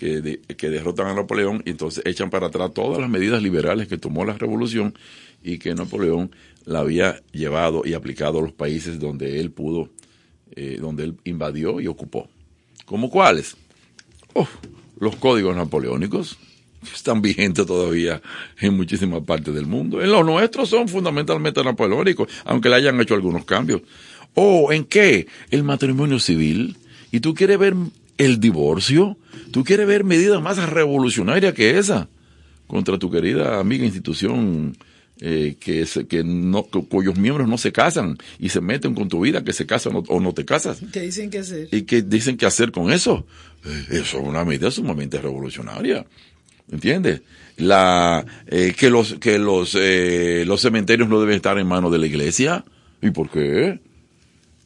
que, 0.01 0.69
derrotan 0.69 1.07
a 1.07 1.13
Napoleón 1.13 1.61
y 1.63 1.69
entonces 1.69 2.03
echan 2.07 2.31
para 2.31 2.47
atrás 2.47 2.73
todas 2.73 2.99
las 2.99 3.09
medidas 3.09 3.43
liberales 3.43 3.87
que 3.87 3.99
tomó 3.99 4.25
la 4.25 4.33
revolución 4.33 4.97
y 5.43 5.59
que 5.59 5.75
Napoleón 5.75 6.31
la 6.65 6.79
había 6.79 7.21
llevado 7.31 7.83
y 7.85 7.93
aplicado 7.93 8.39
a 8.39 8.41
los 8.41 8.51
países 8.51 8.99
donde 8.99 9.39
él 9.39 9.51
pudo, 9.51 9.89
eh, 10.55 10.77
donde 10.81 11.03
él 11.03 11.17
invadió 11.23 11.79
y 11.79 11.87
ocupó. 11.87 12.27
¿Como 12.85 13.09
cuáles? 13.09 13.55
los 14.97 15.17
códigos 15.17 15.55
napoleónicos 15.55 16.37
están 16.93 17.21
vigentes 17.21 17.65
todavía 17.65 18.21
en 18.59 18.75
muchísimas 18.75 19.21
partes 19.23 19.53
del 19.53 19.65
mundo. 19.65 20.01
En 20.01 20.09
los 20.09 20.25
nuestros 20.25 20.69
son 20.69 20.87
fundamentalmente 20.87 21.63
napoleónicos, 21.63 22.29
aunque 22.45 22.69
le 22.69 22.75
hayan 22.75 22.99
hecho 23.01 23.13
algunos 23.13 23.45
cambios. 23.45 23.81
¿O 24.33 24.71
en 24.71 24.85
qué? 24.85 25.27
El 25.51 25.63
matrimonio 25.63 26.19
civil. 26.19 26.77
¿Y 27.11 27.19
tú 27.19 27.33
quieres 27.33 27.59
ver 27.59 27.75
el 28.25 28.39
divorcio? 28.39 29.17
¿Tú 29.51 29.63
quieres 29.63 29.87
ver 29.87 30.03
medidas 30.03 30.41
más 30.41 30.57
revolucionarias 30.69 31.53
que 31.53 31.77
esa 31.77 32.07
contra 32.67 32.97
tu 32.97 33.09
querida 33.11 33.59
amiga 33.59 33.83
institución 33.83 34.77
eh, 35.19 35.55
que, 35.59 35.85
que 36.07 36.23
no, 36.23 36.63
cuyos 36.63 37.17
miembros 37.17 37.47
no 37.47 37.57
se 37.57 37.71
casan 37.71 38.17
y 38.39 38.49
se 38.49 38.61
meten 38.61 38.95
con 38.95 39.09
tu 39.09 39.21
vida, 39.21 39.43
que 39.43 39.53
se 39.53 39.65
casan 39.65 40.03
o, 40.07 40.19
no 40.19 40.33
te 40.33 40.45
casas? 40.45 40.81
¿Qué 40.93 41.01
dicen 41.01 41.29
que 41.29 41.39
hacer? 41.39 41.67
¿Y 41.71 41.81
qué 41.81 42.01
dicen 42.01 42.37
que 42.37 42.45
hacer 42.45 42.71
con 42.71 42.91
eso? 42.91 43.25
Eh, 43.65 43.85
eso 43.89 44.19
es 44.19 44.27
una 44.27 44.45
medida 44.45 44.71
sumamente 44.71 45.19
revolucionaria. 45.19 46.05
¿Entiendes? 46.71 47.21
La, 47.57 48.25
eh, 48.47 48.73
que 48.77 48.89
los, 48.89 49.15
que 49.15 49.37
los, 49.37 49.75
los 49.75 50.61
cementerios 50.61 51.09
no 51.09 51.19
deben 51.19 51.35
estar 51.35 51.57
en 51.57 51.67
manos 51.67 51.91
de 51.91 51.97
la 51.97 52.05
iglesia. 52.05 52.63
¿Y 53.01 53.09
por 53.11 53.29
qué? 53.29 53.79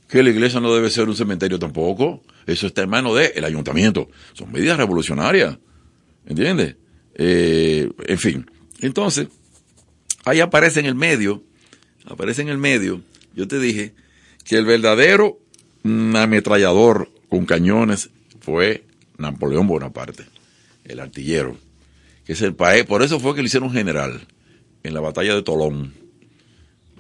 Que 0.10 0.22
la 0.22 0.30
iglesia 0.30 0.60
no 0.60 0.74
debe 0.76 0.92
ser 0.92 1.10
un 1.10 1.16
cementerio 1.16 1.58
tampoco. 1.58 2.22
Eso 2.46 2.68
está 2.68 2.84
en 2.84 2.90
manos 2.90 3.16
del 3.18 3.44
ayuntamiento. 3.44 4.10
Son 4.34 4.52
medidas 4.52 4.78
revolucionarias. 4.78 5.58
¿Entiendes? 6.26 6.76
Eh, 7.16 7.90
en 8.08 8.18
fin. 8.20 8.50
Entonces, 8.82 9.28
ahí 10.26 10.42
aparece 10.42 10.80
en 10.80 10.86
el 10.86 10.96
medio, 10.96 11.44
aparece 12.06 12.42
en 12.42 12.50
el 12.50 12.58
medio, 12.58 13.02
yo 13.36 13.48
te 13.48 13.60
dije 13.60 13.94
que 14.44 14.58
el 14.58 14.66
verdadero 14.66 15.40
ametrallador 15.84 17.12
con 17.30 17.46
cañones 17.46 18.10
fue 18.42 18.86
Napoleón 19.18 19.68
Bonaparte, 19.68 20.26
el 20.84 21.00
artillero, 21.00 21.58
que 22.26 22.34
es 22.34 22.42
el 22.42 22.56
país, 22.56 22.86
por 22.86 23.02
eso 23.02 23.20
fue 23.20 23.36
que 23.36 23.42
le 23.42 23.48
hicieron 23.48 23.72
general 23.72 24.28
en 24.84 24.94
la 24.94 25.00
batalla 25.00 25.36
de 25.36 25.44
Tolón. 25.44 25.94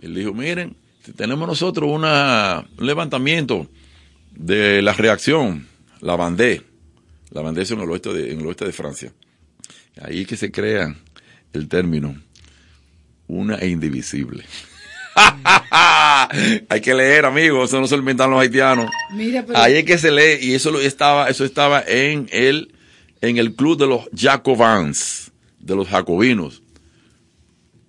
Él 0.02 0.16
dijo, 0.16 0.34
miren, 0.34 0.76
tenemos 1.16 1.48
nosotros 1.48 1.90
un 1.90 2.86
levantamiento 2.86 3.68
de 4.36 4.82
la 4.82 4.94
reacción, 4.94 5.68
la 6.02 6.16
Vendée. 6.16 6.62
La 7.32 7.42
Vendée 7.42 7.64
es 7.64 7.72
en 7.72 7.80
el 7.80 7.90
oeste 7.90 8.14
de, 8.14 8.32
en 8.32 8.40
el 8.40 8.48
oeste 8.48 8.66
de 8.66 8.72
Francia. 8.72 9.12
Ahí 10.02 10.26
que 10.26 10.38
se 10.38 10.52
crea 10.52 10.96
el 11.54 11.68
término 11.68 12.16
una 13.28 13.56
e 13.56 13.68
indivisible. 13.68 14.44
Hay 16.70 16.82
que 16.82 16.94
leer, 16.94 17.26
amigos, 17.26 17.70
eso 17.70 17.80
no 17.80 17.88
se 17.88 17.96
lo 17.96 18.02
inventan 18.02 18.30
los 18.30 18.40
haitianos. 18.40 18.90
Mira, 19.14 19.44
pero... 19.46 19.58
Ahí 19.58 19.76
es 19.76 19.86
que 19.86 19.98
se 19.98 20.12
lee 20.12 20.38
y 20.42 20.54
eso 20.54 20.78
estaba, 20.80 21.30
eso 21.30 21.46
estaba 21.46 21.82
en 21.88 22.28
el, 22.32 22.74
en 23.22 23.38
el 23.38 23.56
club 23.56 23.78
de 23.78 23.88
los 23.88 24.10
Jacobins, 24.14 25.32
de 25.60 25.76
los 25.76 25.88
jacobinos. 25.88 26.62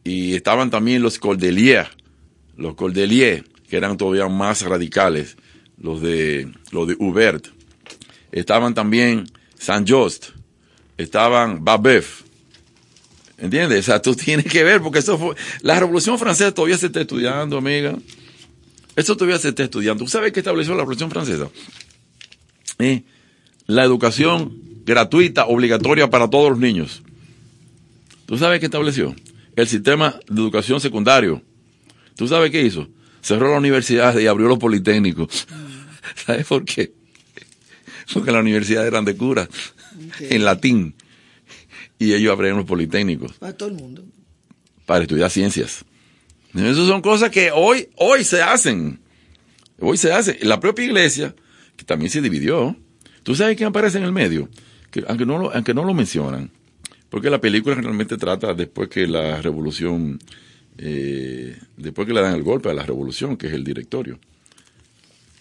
Y 0.04 0.34
estaban 0.34 0.70
también 0.70 1.02
los 1.02 1.18
Cordeliers, 1.18 1.88
los 2.56 2.76
Cordeliers, 2.76 3.42
que 3.68 3.76
eran 3.76 3.96
todavía 3.96 4.28
más 4.28 4.62
radicales, 4.62 5.36
los 5.78 6.00
de, 6.00 6.52
los 6.70 6.88
de 6.88 6.96
Hubert. 6.98 7.46
Estaban 8.32 8.74
también 8.74 9.26
Saint 9.58 9.88
Just, 9.88 10.26
estaban 10.96 11.64
Babeuf, 11.64 12.26
¿Entiendes? 13.38 13.80
O 13.80 13.82
sea, 13.82 14.00
tú 14.00 14.14
tienes 14.16 14.46
que 14.46 14.64
ver, 14.64 14.80
porque 14.80 15.00
eso 15.00 15.18
fue. 15.18 15.34
La 15.62 15.78
Revolución 15.78 16.18
Francesa 16.18 16.52
todavía 16.52 16.78
se 16.78 16.86
está 16.86 17.00
estudiando, 17.00 17.58
amiga. 17.58 17.96
Eso 18.94 19.16
todavía 19.16 19.38
se 19.38 19.48
está 19.48 19.64
estudiando. 19.64 20.04
¿Tú 20.04 20.10
sabes 20.10 20.32
qué 20.32 20.40
estableció 20.40 20.74
la 20.74 20.80
Revolución 20.80 21.10
Francesa? 21.10 21.48
Eh, 22.78 23.02
la 23.66 23.84
educación 23.84 24.58
gratuita, 24.84 25.46
obligatoria 25.46 26.08
para 26.08 26.30
todos 26.30 26.50
los 26.50 26.58
niños. 26.58 27.02
¿Tú 28.24 28.38
sabes 28.38 28.58
qué 28.60 28.66
estableció? 28.66 29.14
El 29.54 29.68
sistema 29.68 30.18
de 30.28 30.40
educación 30.40 30.80
secundario. 30.80 31.42
¿Tú 32.16 32.26
sabes 32.26 32.50
qué 32.50 32.62
hizo? 32.62 32.88
Cerró 33.20 33.50
la 33.50 33.58
universidad 33.58 34.18
y 34.18 34.26
abrió 34.26 34.48
los 34.48 34.58
politécnicos. 34.58 35.46
¿Sabes 36.26 36.46
por 36.46 36.64
qué? 36.64 36.92
Porque 38.12 38.30
las 38.30 38.40
universidades 38.40 38.88
eran 38.88 39.04
de 39.04 39.16
cura, 39.16 39.48
en 40.20 40.44
latín 40.44 40.94
y 41.98 42.14
ellos 42.14 42.32
abrieron 42.32 42.58
los 42.58 42.66
politécnicos. 42.66 43.32
Para 43.34 43.56
todo 43.56 43.68
el 43.68 43.74
mundo. 43.76 44.04
Para 44.84 45.02
estudiar 45.02 45.30
ciencias. 45.30 45.84
Esas 46.54 46.86
son 46.86 47.02
cosas 47.02 47.30
que 47.30 47.50
hoy, 47.52 47.88
hoy 47.96 48.24
se 48.24 48.42
hacen. 48.42 49.00
Hoy 49.78 49.96
se 49.96 50.12
hace. 50.12 50.38
La 50.42 50.60
propia 50.60 50.84
iglesia, 50.84 51.34
que 51.76 51.84
también 51.84 52.10
se 52.10 52.20
dividió. 52.20 52.76
¿Tú 53.22 53.34
sabes 53.34 53.56
quién 53.56 53.68
aparece 53.68 53.98
en 53.98 54.04
el 54.04 54.12
medio? 54.12 54.48
Que, 54.90 55.04
aunque, 55.08 55.26
no 55.26 55.38
lo, 55.38 55.54
aunque 55.54 55.74
no 55.74 55.84
lo 55.84 55.94
mencionan. 55.94 56.50
Porque 57.10 57.30
la 57.30 57.40
película 57.40 57.74
generalmente 57.74 58.16
trata 58.16 58.54
después 58.54 58.88
que 58.88 59.06
la 59.06 59.40
revolución, 59.42 60.18
eh, 60.78 61.58
después 61.76 62.06
que 62.06 62.14
le 62.14 62.20
dan 62.20 62.34
el 62.34 62.42
golpe 62.42 62.70
a 62.70 62.74
la 62.74 62.84
revolución, 62.84 63.36
que 63.36 63.48
es 63.48 63.52
el 63.52 63.64
directorio. 63.64 64.18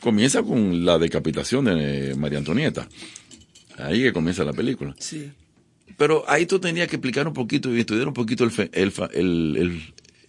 Comienza 0.02 0.44
con 0.44 0.86
la 0.86 0.98
decapitación 0.98 1.66
de 1.66 2.16
María 2.16 2.38
Antonieta. 2.38 2.88
Ahí 3.78 4.02
que 4.04 4.14
comienza 4.14 4.44
la 4.44 4.54
película. 4.54 4.96
Sí. 5.00 5.32
Pero 5.98 6.24
ahí 6.28 6.46
tú 6.46 6.60
tenías 6.60 6.88
que 6.88 6.98
explicar 6.98 7.28
un 7.28 7.34
poquito 7.34 7.74
y 7.74 7.80
estudiar 7.80 8.08
un 8.08 8.14
poquito 8.14 8.44
el, 8.44 8.52
el, 9.14 9.82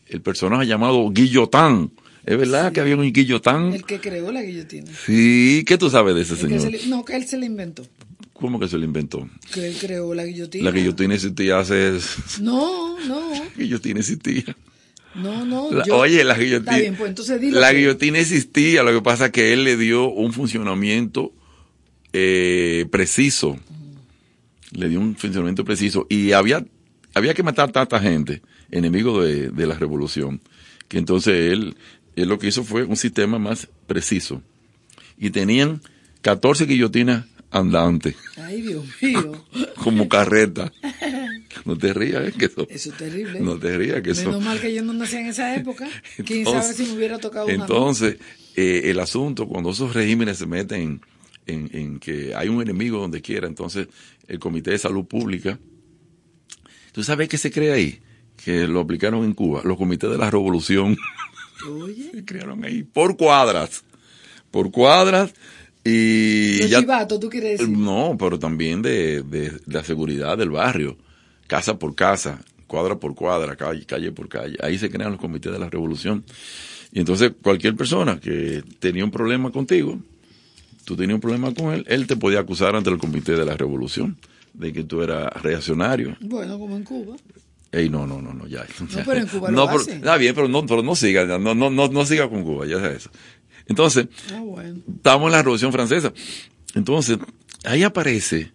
el, 0.09 0.21
personaje 0.21 0.67
llamado 0.67 1.11
Guillotán. 1.11 1.91
¿Es 2.25 2.37
verdad 2.37 2.73
que 2.73 2.81
había 2.81 2.97
un 2.97 3.13
guillotán? 3.13 3.73
El 3.73 3.85
que 3.85 4.01
creó 4.01 4.33
la 4.33 4.43
guillotina. 4.43 4.91
Sí, 5.05 5.65
¿qué 5.67 5.79
tú 5.79 5.91
sabes 5.91 6.15
de 6.15 6.23
ese 6.23 6.37
señor? 6.37 6.73
no, 6.89 7.05
que 7.05 7.15
él 7.15 7.25
se 7.25 7.39
la 7.39 7.47
inventó. 7.47 7.87
¿Cómo 8.33 8.59
que 8.61 8.69
se 8.69 8.77
lo 8.79 8.85
inventó? 8.85 9.29
Que 9.53 9.69
él 9.69 9.77
creó 9.81 10.13
la 10.13 10.25
guillotina. 10.25 10.65
La 10.65 10.71
guillotina 10.71 11.15
existía 11.15 11.59
hace... 11.59 11.99
No, 12.41 12.99
no. 13.07 13.31
La 13.33 13.49
guillotina 13.57 14.01
existía. 14.01 14.57
No, 15.17 15.45
no. 15.45 15.69
oye, 15.95 16.23
la 16.25 16.37
guillotina... 16.37 16.73
Está 16.73 16.81
bien, 16.81 16.97
pues 16.97 17.09
entonces 17.09 17.43
La 17.53 17.73
guillotina 17.73 18.19
existía, 18.19 18.83
lo 18.83 18.93
que 18.93 19.03
pasa 19.03 19.27
es 19.27 19.33
que 19.33 19.53
él 19.53 19.65
le 19.65 19.77
dio 19.77 20.09
un 20.09 20.33
funcionamiento 20.33 21.33
eh, 22.13 22.87
preciso 22.91 23.59
le 24.77 24.89
dio 24.89 25.01
un 25.01 25.17
funcionamiento 25.17 25.65
preciso 25.65 26.07
y 26.09 26.33
había, 26.33 26.65
había 27.15 27.35
que 27.35 27.43
matar 27.43 27.73
tanta 27.73 27.99
gente, 27.99 28.43
enemigo 28.71 29.23
de, 29.23 29.67
la 29.67 29.75
revolución, 29.75 30.41
que 30.89 30.99
entonces 30.99 31.53
él, 31.53 31.77
él 32.15 32.29
lo 32.29 32.39
que 32.39 32.49
hizo 32.49 32.65
fue 32.65 32.85
un 32.85 32.97
sistema 32.97 33.39
más 33.39 33.69
preciso. 33.87 34.43
Y 35.19 35.31
tenían 35.31 35.81
14 36.21 36.67
guillotinas 36.67 37.25
andantes. 37.51 38.17
Ay, 38.37 38.61
Dios 38.61 38.85
mío. 39.01 39.45
Como 39.83 40.09
carreta. 40.09 40.73
No 41.67 41.77
te 41.77 41.93
rías, 41.93 42.33
que 42.35 42.47
eso. 42.47 42.67
Eso 42.71 42.91
es 42.91 42.97
terrible. 42.97 43.41
No 43.41 43.59
te 43.59 43.77
rías, 43.77 44.01
que 44.01 44.13
eso. 44.13 44.27
Menos 44.27 44.45
mal 44.45 44.61
que 44.61 44.73
yo 44.73 44.83
no 44.83 44.93
nací 44.93 45.17
en 45.17 45.27
esa 45.27 45.57
época. 45.57 45.89
Quién 46.25 46.45
sabe 46.45 46.73
si 46.73 46.85
me 46.85 46.93
hubiera 46.93 47.19
tocado 47.19 47.47
una. 47.47 47.55
Entonces, 47.55 48.19
eh, 48.55 48.83
el 48.85 49.01
asunto, 49.01 49.49
cuando 49.49 49.71
esos 49.71 49.93
regímenes 49.93 50.39
se 50.39 50.47
meten 50.47 51.01
en, 51.47 51.71
en, 51.73 51.99
que 51.99 52.35
hay 52.37 52.49
un 52.49 52.63
enemigo 52.63 53.01
donde 53.01 53.21
quiera, 53.21 53.49
entonces 53.49 53.89
el 54.29 54.39
Comité 54.39 54.71
de 54.71 54.79
Salud 54.79 55.05
Pública. 55.07 55.59
¿Tú 56.93 57.03
sabes 57.03 57.29
qué 57.29 57.37
se 57.37 57.51
crea 57.51 57.75
ahí? 57.75 58.01
Que 58.45 58.69
lo 58.69 58.81
aplicaron 58.81 59.25
en 59.25 59.35
Cuba, 59.35 59.63
los 59.65 59.77
comités 59.77 60.09
de 60.09 60.19
la 60.19 60.31
revolución. 60.31 60.97
Oye. 61.69 62.11
se 62.15 62.25
crearon 62.25 62.65
ahí 62.65 62.85
por 62.85 63.17
cuadras. 63.17 63.83
Por 64.53 64.71
cuadras. 64.71 65.35
Y 65.85 66.61
Los 66.61 66.71
ya, 66.71 67.07
¿tú 67.07 67.29
quieres 67.29 67.59
decir? 67.59 67.77
No, 67.77 68.17
pero 68.19 68.39
también 68.39 68.83
de, 68.83 69.23
de, 69.23 69.53
la 69.67 69.85
seguridad 69.85 70.39
del 70.39 70.51
barrio. 70.51 70.97
Casa 71.47 71.79
por 71.79 71.95
casa, 71.95 72.41
cuadra 72.67 72.99
por 72.99 73.15
cuadra, 73.15 73.57
calle, 73.57 73.85
calle 73.85 74.13
por 74.13 74.29
calle. 74.29 74.57
Ahí 74.61 74.79
se 74.79 74.91
crean 74.91 75.13
los 75.13 75.21
comités 75.21 75.53
de 75.53 75.59
la 75.59 75.71
revolución. 75.71 76.25
Y 76.93 77.01
entonces 77.01 77.33
cualquier 77.43 77.77
persona 77.77 78.19
que 78.21 78.63
tenía 78.79 79.05
un 79.05 79.11
problema 79.11 79.51
contigo, 79.51 79.99
tú 80.85 80.97
tenías 80.97 81.17
un 81.17 81.21
problema 81.21 81.53
con 81.53 81.75
él, 81.75 81.85
él 81.89 82.07
te 82.07 82.17
podía 82.17 82.41
acusar 82.41 82.75
ante 82.75 82.91
el 82.91 82.99
Comité 82.99 83.33
de 83.33 83.45
la 83.45 83.57
Revolución 83.57 84.17
de 84.55 84.73
que 84.73 84.85
tú 84.85 85.03
eras 85.03 85.31
reaccionario. 85.43 86.17
Bueno, 86.21 86.59
como 86.59 86.77
en 86.77 86.85
Cuba. 86.85 87.17
Ey, 87.73 87.91
no, 87.91 88.07
no, 88.07 88.23
no, 88.23 88.33
no, 88.33 88.47
ya. 88.47 88.65
No, 88.81 89.03
pero 89.05 89.21
en 89.21 89.27
Cuba 89.27 89.51
lo 89.53 89.69
hacen. 89.69 89.97
Está 89.99 90.17
bien, 90.17 90.35
pero 90.35 90.49
no, 90.49 90.65
pero 90.65 90.83
no 90.83 90.95
siga, 90.97 91.27
no, 91.27 91.55
no, 91.55 91.71
no, 91.71 91.89
no 91.89 92.07
siga 92.07 92.29
con 92.29 92.43
Cuba, 92.43 92.67
ya 92.67 92.77
sabes 92.77 92.99
eso. 92.99 93.11
Entonces, 93.69 94.07
ah, 94.33 94.41
bueno. 94.41 94.81
estamos 94.97 95.27
en 95.27 95.33
la 95.33 95.43
Revolución 95.43 95.73
Francesa. 95.73 96.13
Entonces, 96.75 97.19
ahí 97.65 97.83
aparece 97.83 98.53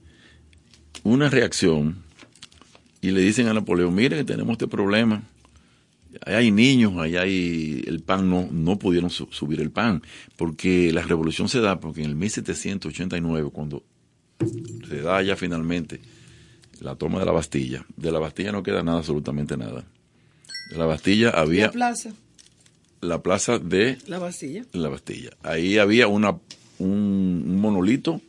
una 1.03 1.29
reacción 1.29 1.97
y 3.01 3.11
le 3.11 3.21
dicen 3.21 3.47
a 3.47 3.53
Napoleón, 3.53 3.93
mire 3.93 4.17
que 4.17 4.23
tenemos 4.23 4.53
este 4.53 4.67
problema 4.67 5.23
hay 6.25 6.51
niños, 6.51 6.97
allá 6.97 7.21
hay 7.21 7.83
el 7.87 8.01
pan, 8.01 8.29
no, 8.29 8.47
no 8.51 8.77
pudieron 8.77 9.09
subir 9.09 9.61
el 9.61 9.71
pan, 9.71 10.01
porque 10.35 10.91
la 10.91 11.01
revolución 11.01 11.49
se 11.49 11.61
da 11.61 11.79
porque 11.79 12.01
en 12.01 12.09
el 12.09 12.15
1789, 12.15 13.49
cuando 13.51 13.83
se 14.87 15.01
da 15.01 15.21
ya 15.21 15.35
finalmente 15.35 16.01
la 16.79 16.95
toma 16.95 17.19
de 17.19 17.25
la 17.25 17.31
Bastilla, 17.31 17.85
de 17.95 18.11
la 18.11 18.19
Bastilla 18.19 18.51
no 18.51 18.63
queda 18.63 18.83
nada, 18.83 18.99
absolutamente 18.99 19.55
nada. 19.55 19.85
De 20.71 20.77
la 20.77 20.85
Bastilla 20.85 21.29
había... 21.29 21.67
La 21.67 21.71
plaza. 21.71 22.13
La 23.01 23.21
plaza 23.21 23.59
de... 23.59 23.97
La 24.07 24.19
Bastilla. 24.19 24.65
La 24.73 24.89
Bastilla. 24.89 25.31
Ahí 25.43 25.77
había 25.77 26.07
una, 26.07 26.37
un, 26.79 27.59
monolito 27.59 28.21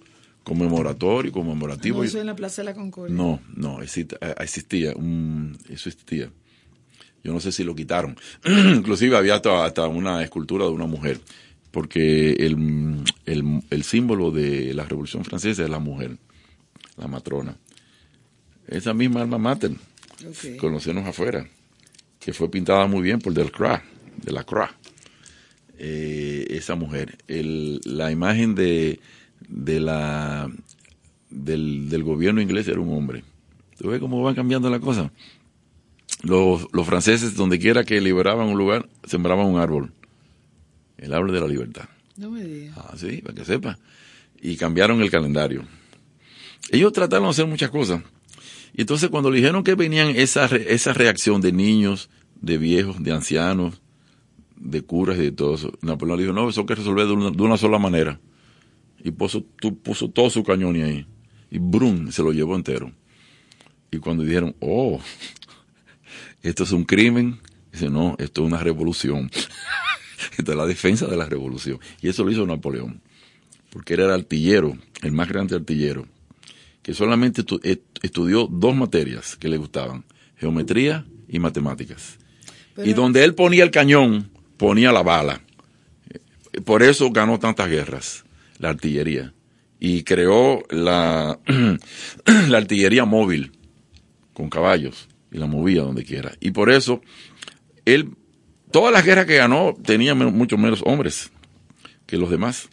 conmemoratorio, 0.44 1.32
conmemorativo. 1.32 1.98
No, 1.98 2.04
eso 2.04 2.20
en 2.20 2.26
la 2.26 2.36
Plaza 2.36 2.62
de 2.62 2.66
la 2.66 2.74
Concordia. 2.74 3.14
No, 3.14 3.40
no, 3.54 3.82
existía, 3.82 4.18
existía 4.38 4.92
un, 4.94 5.58
eso 5.68 5.88
existía 5.88 6.30
yo 7.24 7.32
no 7.32 7.40
sé 7.40 7.52
si 7.52 7.64
lo 7.64 7.74
quitaron. 7.74 8.16
Inclusive 8.44 9.16
había 9.16 9.36
hasta, 9.36 9.86
una 9.86 10.22
escultura 10.22 10.64
de 10.64 10.72
una 10.72 10.86
mujer, 10.86 11.20
porque 11.70 12.32
el, 12.32 13.04
el, 13.26 13.84
símbolo 13.84 14.30
de 14.30 14.74
la 14.74 14.84
Revolución 14.84 15.24
Francesa 15.24 15.62
es 15.62 15.70
la 15.70 15.78
mujer, 15.78 16.18
la 16.96 17.06
matrona. 17.06 17.56
Esa 18.66 18.94
misma 18.94 19.22
alma 19.22 19.38
mater, 19.38 19.72
conocemos 20.58 21.06
afuera, 21.06 21.46
que 22.18 22.32
fue 22.32 22.50
pintada 22.50 22.86
muy 22.86 23.02
bien 23.02 23.20
por 23.20 23.34
Delcroix, 23.34 23.80
de 24.16 24.32
la 24.32 24.44
Croix. 24.44 24.70
Eh, 25.78 26.46
esa 26.50 26.76
mujer. 26.76 27.18
El, 27.26 27.80
la 27.84 28.12
imagen 28.12 28.54
de, 28.54 29.00
de 29.48 29.80
la, 29.80 30.50
del, 31.30 31.88
del 31.88 32.02
gobierno 32.02 32.40
inglés 32.40 32.68
era 32.68 32.80
un 32.80 32.96
hombre. 32.96 33.24
¿Tú 33.78 33.88
ves 33.88 34.00
cómo 34.00 34.22
van 34.22 34.34
cambiando 34.34 34.70
las 34.70 34.80
cosas? 34.80 35.10
Los, 36.22 36.68
los 36.72 36.86
franceses, 36.86 37.34
donde 37.34 37.58
quiera 37.58 37.84
que 37.84 38.00
liberaban 38.00 38.48
un 38.48 38.58
lugar, 38.58 38.88
sembraban 39.04 39.46
un 39.46 39.58
árbol. 39.58 39.92
El 40.98 41.12
árbol 41.12 41.32
de 41.32 41.40
la 41.40 41.48
libertad. 41.48 41.88
No 42.16 42.30
me 42.30 42.44
digas. 42.44 42.78
Ah, 42.78 42.94
sí, 42.96 43.22
para 43.22 43.34
que 43.34 43.44
sepa. 43.44 43.78
Y 44.40 44.56
cambiaron 44.56 45.02
el 45.02 45.10
calendario. 45.10 45.64
Ellos 46.70 46.92
trataron 46.92 47.24
de 47.26 47.30
hacer 47.30 47.46
muchas 47.46 47.70
cosas. 47.70 48.02
Y 48.74 48.82
entonces 48.82 49.10
cuando 49.10 49.30
le 49.30 49.38
dijeron 49.38 49.64
que 49.64 49.74
venían 49.74 50.08
esa, 50.10 50.46
esa 50.46 50.92
reacción 50.92 51.40
de 51.40 51.52
niños, 51.52 52.08
de 52.40 52.58
viejos, 52.58 53.02
de 53.02 53.12
ancianos, 53.12 53.80
de 54.56 54.82
curas 54.82 55.18
y 55.18 55.22
de 55.22 55.32
todo 55.32 55.56
eso, 55.56 55.72
Napoleón 55.82 56.18
le 56.18 56.24
dijo, 56.24 56.34
no, 56.34 56.48
eso 56.48 56.60
hay 56.60 56.66
que 56.66 56.74
resolver 56.76 57.06
de 57.06 57.12
una, 57.12 57.30
de 57.30 57.42
una 57.42 57.56
sola 57.56 57.78
manera. 57.78 58.20
Y 59.02 59.10
puso, 59.10 59.44
puso 59.82 60.10
todo 60.10 60.30
su 60.30 60.42
cañón 60.44 60.76
ahí. 60.82 61.06
Y 61.50 61.58
brum, 61.58 62.10
se 62.10 62.22
lo 62.22 62.32
llevó 62.32 62.56
entero. 62.56 62.92
Y 63.90 63.98
cuando 63.98 64.24
dijeron, 64.24 64.56
oh, 64.60 65.00
esto 66.42 66.64
es 66.64 66.72
un 66.72 66.84
crimen. 66.84 67.40
Dice, 67.72 67.88
no, 67.88 68.16
esto 68.18 68.42
es 68.42 68.46
una 68.48 68.62
revolución. 68.62 69.30
esto 70.38 70.52
es 70.52 70.58
la 70.58 70.66
defensa 70.66 71.06
de 71.06 71.16
la 71.16 71.26
revolución. 71.26 71.78
Y 72.00 72.08
eso 72.08 72.24
lo 72.24 72.30
hizo 72.30 72.46
Napoleón, 72.46 73.00
porque 73.70 73.94
era 73.94 74.04
el 74.04 74.10
artillero, 74.12 74.76
el 75.02 75.12
más 75.12 75.28
grande 75.28 75.56
artillero, 75.56 76.06
que 76.82 76.94
solamente 76.94 77.44
estudió 78.02 78.48
dos 78.50 78.74
materias 78.74 79.36
que 79.36 79.48
le 79.48 79.56
gustaban, 79.56 80.04
geometría 80.36 81.04
y 81.28 81.38
matemáticas. 81.38 82.18
y 82.76 82.94
donde 82.94 83.24
él 83.24 83.34
ponía 83.34 83.64
el 83.64 83.70
cañón, 83.70 84.30
ponía 84.56 84.92
la 84.92 85.02
bala. 85.02 85.40
Por 86.64 86.82
eso 86.82 87.10
ganó 87.10 87.38
tantas 87.38 87.68
guerras, 87.68 88.24
la 88.62 88.70
artillería. 88.70 89.34
Y 89.78 90.04
creó 90.04 90.62
la, 90.70 91.38
la 92.48 92.56
artillería 92.56 93.04
móvil 93.04 93.52
con 94.32 94.48
caballos 94.48 95.08
y 95.30 95.38
la 95.38 95.46
movía 95.46 95.82
donde 95.82 96.04
quiera. 96.04 96.32
Y 96.40 96.52
por 96.52 96.70
eso, 96.70 97.02
él, 97.84 98.16
todas 98.70 98.92
las 98.92 99.04
guerras 99.04 99.26
que 99.26 99.36
ganó 99.36 99.74
tenía 99.84 100.14
mucho 100.14 100.56
menos 100.56 100.82
hombres 100.86 101.30
que 102.06 102.16
los 102.16 102.30
demás. 102.30 102.68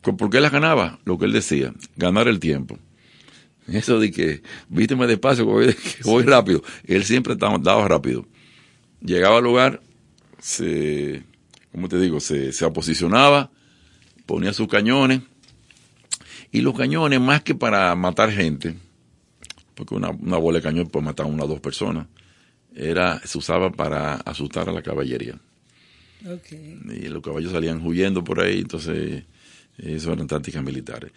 ¿Por 0.00 0.30
qué 0.30 0.40
las 0.40 0.52
ganaba? 0.52 1.00
Lo 1.04 1.18
que 1.18 1.26
él 1.26 1.32
decía, 1.32 1.74
ganar 1.96 2.28
el 2.28 2.38
tiempo. 2.40 2.78
Eso 3.66 3.98
de 3.98 4.10
que, 4.10 4.42
vísteme 4.68 5.06
despacio, 5.06 5.46
que 5.58 5.74
voy, 6.04 6.22
rápido. 6.22 6.62
Él 6.84 7.04
siempre 7.04 7.34
daba 7.36 7.88
rápido. 7.88 8.26
Llegaba 9.00 9.38
al 9.38 9.44
lugar, 9.44 9.80
se, 10.38 11.24
¿cómo 11.72 11.88
te 11.88 11.98
digo? 11.98 12.20
Se, 12.20 12.52
se 12.52 12.64
aposicionaba, 12.64 13.50
ponía 14.32 14.54
sus 14.54 14.66
cañones. 14.66 15.20
Y 16.52 16.62
los 16.62 16.74
cañones, 16.74 17.20
más 17.20 17.42
que 17.42 17.54
para 17.54 17.94
matar 17.94 18.32
gente, 18.32 18.74
porque 19.74 19.94
una, 19.94 20.08
una 20.08 20.38
bola 20.38 20.58
de 20.58 20.62
cañón 20.62 20.86
puede 20.86 21.04
matar 21.04 21.26
a 21.26 21.28
una 21.28 21.44
o 21.44 21.46
dos 21.46 21.60
personas, 21.60 22.06
era, 22.74 23.20
se 23.26 23.36
usaba 23.36 23.70
para 23.70 24.14
asustar 24.14 24.70
a 24.70 24.72
la 24.72 24.80
caballería. 24.80 25.38
Y 26.88 27.08
los 27.08 27.22
caballos 27.22 27.52
salían 27.52 27.86
huyendo 27.86 28.24
por 28.24 28.40
ahí, 28.40 28.60
entonces 28.60 29.24
eso 29.76 30.12
eran 30.14 30.26
tácticas 30.26 30.64
militares. 30.64 31.12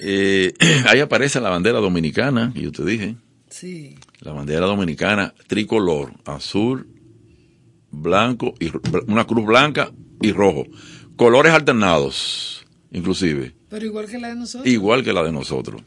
Eh, 0.00 0.52
ahí 0.88 0.98
aparece 0.98 1.40
la 1.40 1.50
bandera 1.50 1.78
dominicana, 1.78 2.50
y 2.52 2.62
yo 2.62 2.72
te 2.72 2.84
dije. 2.84 3.14
Sí. 3.48 3.96
La 4.22 4.32
bandera 4.32 4.66
dominicana 4.66 5.32
tricolor, 5.46 6.14
azul, 6.24 6.88
blanco, 7.92 8.54
y 8.58 8.72
una 9.06 9.24
cruz 9.24 9.46
blanca 9.46 9.92
y 10.20 10.32
rojo. 10.32 10.66
Colores 11.16 11.52
alternados, 11.52 12.55
inclusive. 12.90 13.54
Pero 13.68 13.86
igual 13.86 14.06
que 14.06 14.18
la 14.18 14.28
de 14.28 14.36
nosotros. 14.36 14.66
Igual 14.66 15.04
que 15.04 15.12
la 15.12 15.22
de 15.22 15.32
nosotros. 15.32 15.82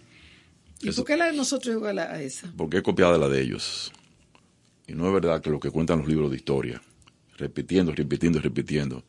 ¿Y 0.82 0.92
por 0.92 1.06
qué 1.06 1.18
la 1.18 1.26
de 1.26 1.38
nosotros 1.38 1.74
es 1.74 1.78
igual 1.78 2.00
a 2.00 2.22
esa? 2.22 2.52
Porque 2.56 2.78
es 2.78 2.84
copiada 2.84 3.14
de 3.14 3.20
la 3.20 3.28
de 3.28 3.42
ellos. 3.42 3.92
Y 4.88 4.94
no 4.94 5.08
es 5.08 5.14
verdad 5.14 5.42
que 5.42 5.50
lo 5.50 5.60
que 5.60 5.70
cuentan 5.70 6.00
los 6.00 6.08
libros 6.08 6.32
de 6.32 6.38
historia, 6.38 6.82
repitiendo, 7.38 7.92
repitiendo, 7.92 8.40
repitiendo, 8.40 9.04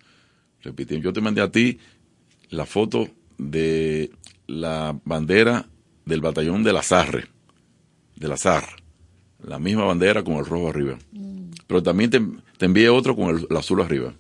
repitiendo. 0.63 1.05
Yo 1.05 1.13
te 1.13 1.21
mandé 1.21 1.41
a 1.41 1.51
ti 1.51 1.79
la 2.51 2.67
foto 2.67 3.09
de 3.39 4.11
la 4.47 4.99
bandera 5.05 5.67
del 6.05 6.21
batallón 6.21 6.65
de 6.65 6.73
la 6.73 6.83
Sarre, 6.83 7.29
de 8.17 8.29
la 8.29 8.37
SAR, 8.37 8.65
la 9.43 9.59
misma 9.59 9.85
bandera 9.85 10.23
con 10.23 10.35
el 10.35 10.45
rojo 10.45 10.69
arriba. 10.69 10.99
Mm. 11.13 11.51
Pero 11.67 11.83
también 11.83 12.11
te, 12.11 12.21
te, 12.59 12.67
envié 12.67 12.89
otro 12.89 13.17
con 13.17 13.47
el, 13.49 13.57
azul 13.57 13.81
arriba. 13.81 14.13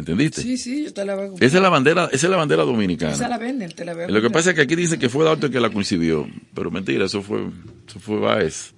¿Entendiste? 0.00 0.40
Sí, 0.42 0.56
sí, 0.56 0.84
yo 0.84 0.92
te 0.92 1.04
la 1.04 1.14
veo. 1.14 1.34
Esa 1.40 1.56
es 1.58 1.62
la 1.62 1.68
bandera, 1.68 2.06
esa 2.06 2.26
es 2.26 2.30
la 2.30 2.36
bandera 2.36 2.64
dominicana. 2.64 3.12
Esa 3.12 3.28
la 3.28 3.38
venden, 3.38 3.70
te 3.70 3.84
la 3.84 3.94
veo. 3.94 4.08
Lo 4.08 4.22
que 4.22 4.30
pasa 4.30 4.50
es 4.50 4.56
que 4.56 4.62
aquí 4.62 4.74
dicen 4.74 4.98
que 4.98 5.08
fue 5.08 5.24
Dalton 5.24 5.52
que 5.52 5.60
la 5.60 5.70
coincidió, 5.70 6.26
pero 6.54 6.70
mentira, 6.70 7.04
eso 7.04 7.22
fue, 7.22 7.46
eso 7.86 8.00
fue 8.00 8.18
Baez 8.18 8.72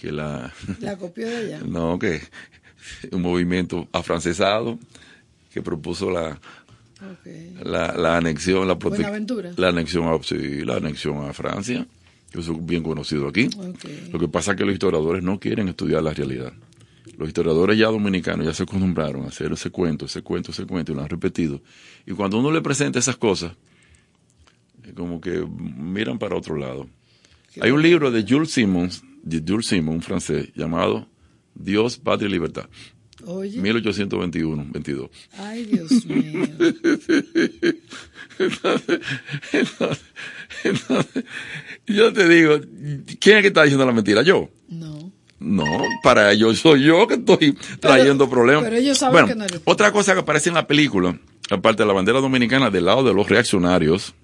que 0.00 0.12
la 0.12 0.52
la 0.80 0.96
copió 0.96 1.28
de 1.28 1.36
allá. 1.36 1.60
no, 1.66 1.98
que 1.98 2.20
un 3.12 3.22
movimiento 3.22 3.88
afrancesado 3.92 4.78
que 5.52 5.62
propuso 5.62 6.10
la 6.10 6.40
la, 7.64 7.94
la, 7.96 8.16
anexión, 8.18 8.68
la 8.68 8.76
la 9.56 9.68
anexión 9.68 10.04
a, 10.04 10.18
la 10.64 10.76
anexión 10.76 11.28
a 11.28 11.32
Francia, 11.32 11.86
que 12.30 12.40
es 12.40 12.66
bien 12.66 12.82
conocido 12.82 13.26
aquí. 13.26 13.48
Lo 14.12 14.18
que 14.18 14.28
pasa 14.28 14.52
es 14.52 14.58
que 14.58 14.64
los 14.64 14.74
historiadores 14.74 15.22
no 15.22 15.40
quieren 15.40 15.68
estudiar 15.68 16.02
la 16.02 16.12
realidad. 16.12 16.52
Los 17.20 17.28
historiadores 17.28 17.78
ya 17.78 17.88
dominicanos 17.88 18.46
ya 18.46 18.54
se 18.54 18.62
acostumbraron 18.62 19.24
a 19.24 19.28
hacer 19.28 19.52
ese 19.52 19.68
cuento, 19.68 20.06
ese 20.06 20.22
cuento, 20.22 20.52
ese 20.52 20.64
cuento, 20.64 20.92
y 20.92 20.94
lo 20.94 21.02
han 21.02 21.08
repetido. 21.10 21.60
Y 22.06 22.12
cuando 22.12 22.38
uno 22.38 22.50
le 22.50 22.62
presenta 22.62 22.98
esas 22.98 23.18
cosas, 23.18 23.52
como 24.94 25.20
que 25.20 25.46
miran 25.46 26.18
para 26.18 26.34
otro 26.34 26.56
lado. 26.56 26.88
Hay 27.60 27.72
un 27.72 27.82
libro 27.82 28.10
de 28.10 28.24
Jules 28.26 28.50
Simons, 28.50 29.04
de 29.22 29.44
Jules 29.46 29.66
Simons, 29.66 29.96
un 29.96 30.00
francés, 30.02 30.48
llamado 30.54 31.08
Dios, 31.54 31.98
Patria 31.98 32.30
y 32.30 32.32
Libertad. 32.32 32.70
Oye. 33.26 33.60
1821, 33.60 34.68
22. 34.70 35.10
Ay, 35.36 35.66
Dios 35.66 36.06
mío. 36.06 36.48
entonces, 40.64 41.24
yo 41.86 42.14
te 42.14 42.28
digo, 42.30 42.58
¿quién 43.20 43.36
es 43.36 43.42
que 43.42 43.48
está 43.48 43.64
diciendo 43.64 43.84
la 43.84 43.92
mentira? 43.92 44.22
¿Yo? 44.22 44.48
No. 44.70 44.99
No, 45.40 45.64
para 46.02 46.32
ellos 46.32 46.58
soy 46.60 46.84
yo 46.84 47.06
que 47.06 47.14
estoy 47.14 47.56
trayendo 47.80 48.28
problemas. 48.28 48.64
Pero 48.64 48.76
ellos 48.76 48.98
saben 48.98 49.26
que 49.26 49.34
no 49.34 49.44
eres 49.44 49.62
Otra 49.64 49.90
cosa 49.90 50.12
que 50.12 50.20
aparece 50.20 50.50
en 50.50 50.54
la 50.54 50.66
película, 50.66 51.18
aparte 51.50 51.82
de 51.82 51.86
la 51.86 51.94
bandera 51.94 52.20
dominicana 52.20 52.70
del 52.70 52.84
lado 52.84 53.02
de 53.02 53.14
los 53.14 53.28
reaccionarios, 53.28 54.14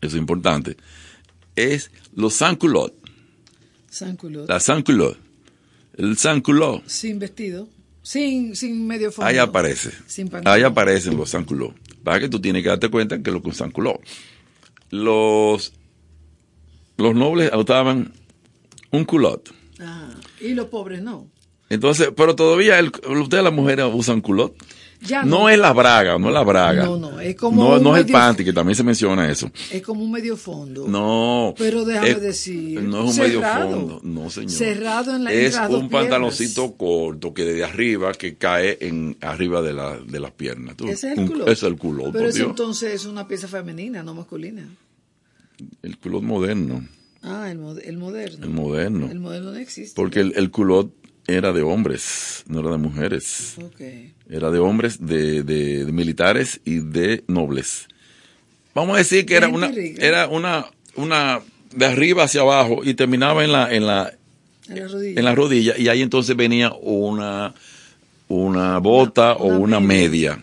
eso 0.00 0.16
es 0.16 0.20
importante, 0.20 0.76
es 1.54 1.90
los 2.14 2.34
sans-culottes. 2.34 2.98
Sans-culottes. 3.88 4.48
La 4.48 4.58
sans-culotte 4.58 5.32
el 5.96 6.16
sanculó. 6.16 6.82
Sin 6.86 7.18
vestido. 7.18 7.68
Sin, 8.02 8.56
sin 8.56 8.86
medio 8.86 9.12
fondo. 9.12 9.28
Ahí 9.28 9.38
aparece. 9.38 9.90
Ahí 10.44 10.62
aparecen 10.62 11.16
los 11.16 11.30
sanculó. 11.30 11.74
Para 12.02 12.18
que 12.18 12.28
tú 12.28 12.40
tienes 12.40 12.62
que 12.62 12.68
darte 12.68 12.88
cuenta 12.88 13.22
que 13.22 13.30
lo 13.30 13.42
que 13.42 13.48
un 13.48 13.54
sanculó. 13.54 14.00
Los, 14.90 15.72
los 16.96 17.14
nobles 17.14 17.52
adoptaban 17.52 18.12
un 18.90 19.04
culot. 19.04 19.54
Ah, 19.82 20.10
y 20.40 20.54
los 20.54 20.66
pobres 20.66 21.02
no. 21.02 21.28
Entonces, 21.68 22.10
pero 22.16 22.36
todavía 22.36 22.78
el, 22.78 22.92
ustedes 23.18 23.42
las 23.42 23.52
mujeres 23.52 23.86
usan 23.92 24.20
culot 24.20 24.54
no. 25.24 25.48
es 25.48 25.58
la 25.58 25.72
braga, 25.72 26.18
no 26.18 26.28
es 26.28 26.34
la 26.34 26.42
braga. 26.42 26.84
No, 26.84 26.96
no, 26.96 27.20
es 27.20 27.34
como. 27.34 27.78
No, 27.78 27.96
es 27.96 28.06
el 28.06 28.12
panty, 28.12 28.44
que 28.44 28.52
también 28.52 28.76
se 28.76 28.84
menciona 28.84 29.30
eso. 29.30 29.50
Es 29.70 29.82
como 29.82 30.04
un 30.04 30.10
medio 30.10 30.36
fondo. 30.36 30.86
No. 30.86 31.54
Pero 31.58 31.84
déjame 31.84 32.14
decir. 32.14 32.80
No 32.82 33.08
es 33.08 33.16
un 33.16 33.24
medio 33.24 33.42
fondo, 33.42 34.00
no, 34.02 34.30
señor. 34.30 34.50
Cerrado 34.50 35.16
en 35.16 35.24
la 35.24 35.32
Es 35.32 35.58
un 35.68 35.88
pantaloncito 35.88 36.76
corto 36.76 37.34
que 37.34 37.44
desde 37.44 37.64
arriba, 37.64 38.12
que 38.12 38.36
cae 38.36 38.78
en 38.80 39.16
arriba 39.20 39.62
de, 39.62 39.72
la, 39.72 39.98
de 39.98 40.20
las 40.20 40.32
piernas. 40.32 40.76
Ese 40.86 41.12
es 41.12 41.18
el 41.18 41.26
culo. 41.26 41.46
Es 41.46 41.62
el 41.62 41.76
culo. 41.76 42.12
Pero 42.12 42.28
eso 42.28 42.44
entonces 42.44 42.94
es 42.94 43.04
una 43.06 43.26
pieza 43.26 43.48
femenina, 43.48 44.02
no 44.02 44.14
masculina. 44.14 44.64
El 45.82 45.98
culot 45.98 46.22
moderno. 46.22 46.86
Ah, 47.22 47.50
el, 47.50 47.60
el 47.84 47.96
moderno. 47.98 48.44
El 48.46 48.52
moderno. 48.52 49.10
El 49.10 49.20
moderno 49.20 49.52
no 49.52 49.58
existe. 49.58 49.94
Porque 49.94 50.20
el, 50.20 50.32
el 50.36 50.50
culot 50.50 50.92
era 51.26 51.52
de 51.52 51.62
hombres, 51.62 52.44
no 52.48 52.60
era 52.60 52.70
de 52.70 52.78
mujeres. 52.78 53.56
Okay. 53.74 54.12
Era 54.28 54.50
de 54.50 54.58
hombres, 54.58 55.04
de, 55.06 55.42
de, 55.42 55.84
militares 55.92 56.60
y 56.64 56.78
de 56.78 57.22
nobles. 57.28 57.86
Vamos 58.74 58.96
a 58.96 58.98
decir 58.98 59.26
que 59.26 59.36
era 59.36 59.48
una, 59.48 59.70
era 59.98 60.28
una, 60.28 60.66
una 60.96 61.40
de 61.74 61.86
arriba 61.86 62.24
hacia 62.24 62.40
abajo 62.40 62.80
y 62.82 62.94
terminaba 62.94 63.44
en 63.44 63.52
la, 63.52 63.72
en 63.72 63.86
la, 63.86 64.12
en 64.68 65.24
la 65.24 65.34
rodilla. 65.34 65.74
y 65.78 65.88
ahí 65.88 66.02
entonces 66.02 66.34
venía 66.36 66.72
una, 66.72 67.54
una 68.28 68.78
bota 68.78 69.34
o 69.34 69.46
una, 69.46 69.78
media. 69.78 70.42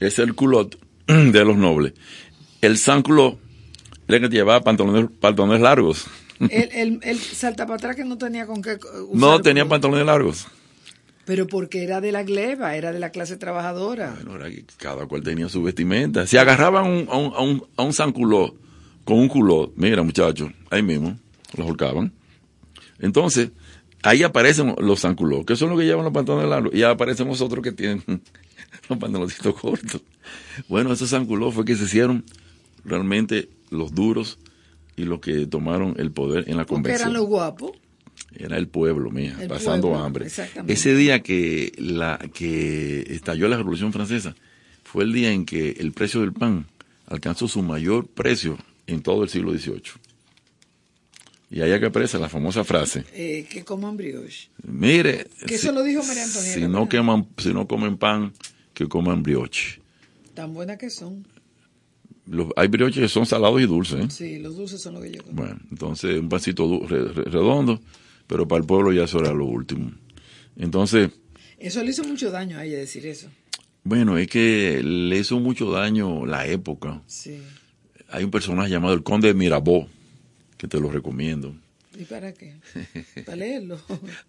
Es 0.00 0.18
el 0.18 0.34
culot 0.34 0.78
de 1.06 1.44
los 1.44 1.56
nobles. 1.56 1.92
El 2.62 2.78
san 2.78 3.02
culot 3.02 3.38
que 4.18 4.28
llevaba 4.28 4.60
pantalones, 4.62 5.10
pantalones 5.20 5.60
largos. 5.60 6.06
El, 6.40 7.00
el, 7.02 7.18
salta 7.18 7.66
para 7.66 7.76
atrás 7.76 7.96
que 7.96 8.04
no 8.04 8.16
tenía 8.16 8.46
con 8.46 8.62
qué 8.62 8.76
usar 8.76 9.08
No 9.12 9.40
tenía 9.40 9.68
pantalones 9.68 10.06
largos. 10.06 10.46
Pero 11.26 11.46
porque 11.46 11.84
era 11.84 12.00
de 12.00 12.12
la 12.12 12.24
gleba, 12.24 12.74
era 12.74 12.92
de 12.92 12.98
la 12.98 13.10
clase 13.10 13.36
trabajadora. 13.36 14.14
Bueno, 14.16 14.36
era 14.36 14.50
que 14.50 14.64
cada 14.78 15.06
cual 15.06 15.22
tenía 15.22 15.48
su 15.48 15.62
vestimenta. 15.62 16.26
Si 16.26 16.36
agarraban 16.38 16.86
un, 16.86 17.08
a, 17.08 17.16
un, 17.16 17.32
a, 17.34 17.42
un, 17.42 17.62
a 17.76 17.82
un 17.82 17.92
sanculó 17.92 18.56
con 19.04 19.18
un 19.18 19.28
culó, 19.28 19.72
mira 19.76 20.02
muchachos, 20.02 20.50
ahí 20.70 20.82
mismo, 20.82 21.18
los 21.56 21.68
holcaban. 21.68 22.12
Entonces, 23.00 23.50
ahí 24.02 24.22
aparecen 24.22 24.74
los 24.78 25.00
sanculó, 25.00 25.44
que 25.44 25.56
son 25.56 25.70
los 25.70 25.78
que 25.78 25.84
llevan 25.84 26.04
los 26.04 26.12
pantalones 26.12 26.48
largos, 26.48 26.74
y 26.74 26.82
aparecen 26.82 27.28
los 27.28 27.40
otros 27.40 27.62
que 27.62 27.72
tienen 27.72 28.02
los 28.88 28.98
pantaloncitos 28.98 29.54
cortos. 29.54 30.02
Bueno, 30.68 30.92
esos 30.92 31.10
sanculó 31.10 31.50
fue 31.50 31.64
que 31.64 31.76
se 31.76 31.84
hicieron 31.84 32.24
realmente 32.84 33.48
los 33.70 33.94
duros 33.94 34.38
y 34.96 35.04
los 35.04 35.20
que 35.20 35.46
tomaron 35.46 35.94
el 35.98 36.10
poder 36.10 36.48
en 36.48 36.56
la 36.56 36.64
convención. 36.64 37.00
eran 37.10 37.14
los 37.14 37.26
guapos. 37.26 37.72
Era 38.34 38.58
el 38.58 38.68
pueblo, 38.68 39.10
mía, 39.10 39.36
pasando 39.48 39.96
hambre. 39.96 40.28
Ese 40.68 40.94
día 40.94 41.22
que, 41.22 41.72
la, 41.78 42.18
que 42.32 43.00
estalló 43.08 43.48
la 43.48 43.56
Revolución 43.56 43.92
Francesa 43.92 44.36
fue 44.84 45.04
el 45.04 45.12
día 45.12 45.32
en 45.32 45.46
que 45.46 45.70
el 45.78 45.92
precio 45.92 46.20
del 46.20 46.32
pan 46.32 46.66
alcanzó 47.06 47.48
su 47.48 47.62
mayor 47.62 48.06
precio 48.06 48.58
en 48.86 49.02
todo 49.02 49.24
el 49.24 49.30
siglo 49.30 49.52
XVIII. 49.52 49.82
Y 51.50 51.62
ahí 51.62 51.80
que 51.80 51.86
aparece 51.86 52.18
la 52.18 52.28
famosa 52.28 52.62
frase. 52.62 53.04
Eh, 53.12 53.46
que 53.50 53.64
coman 53.64 53.96
brioche. 53.96 54.50
Mire. 54.62 55.26
Que 55.46 55.56
eso 55.56 55.72
lo 55.72 55.82
dijo 55.82 56.02
María 56.04 56.22
Antonieta. 56.22 56.54
Si 56.54 56.68
no, 56.68 56.88
queman, 56.88 57.26
si 57.38 57.52
no 57.52 57.66
comen 57.66 57.96
pan, 57.96 58.32
que 58.72 58.86
coman 58.86 59.24
brioche. 59.24 59.80
Tan 60.34 60.54
buenas 60.54 60.78
que 60.78 60.90
son 60.90 61.26
hay 62.56 62.68
brioches 62.68 63.02
que 63.02 63.08
son 63.08 63.26
salados 63.26 63.60
y 63.60 63.66
dulces. 63.66 64.04
¿eh? 64.04 64.10
Sí, 64.10 64.38
los 64.38 64.56
dulces 64.56 64.80
son 64.80 64.94
lo 64.94 65.00
que 65.00 65.10
yo 65.12 65.22
como. 65.22 65.42
Bueno, 65.42 65.58
entonces 65.70 66.18
un 66.18 66.28
pancito 66.28 66.86
redondo, 66.86 67.80
pero 68.26 68.46
para 68.46 68.60
el 68.60 68.66
pueblo 68.66 68.92
ya 68.92 69.04
eso 69.04 69.20
era 69.20 69.32
lo 69.32 69.44
último. 69.46 69.92
Entonces... 70.56 71.10
Eso 71.58 71.82
le 71.82 71.90
hizo 71.90 72.04
mucho 72.04 72.30
daño 72.30 72.58
a 72.58 72.64
ella 72.64 72.78
decir 72.78 73.06
eso. 73.06 73.28
Bueno, 73.82 74.18
es 74.18 74.28
que 74.28 74.82
le 74.82 75.18
hizo 75.18 75.38
mucho 75.40 75.70
daño 75.70 76.26
la 76.26 76.46
época. 76.46 77.02
Sí. 77.06 77.38
Hay 78.10 78.24
un 78.24 78.30
personaje 78.30 78.70
llamado 78.70 78.94
el 78.94 79.02
Conde 79.02 79.28
de 79.28 79.34
Mirabeau, 79.34 79.88
que 80.56 80.68
te 80.68 80.78
lo 80.78 80.90
recomiendo. 80.90 81.54
¿Y 81.98 82.04
para 82.04 82.32
qué? 82.32 82.56
Para 83.26 83.36
leerlo. 83.36 83.80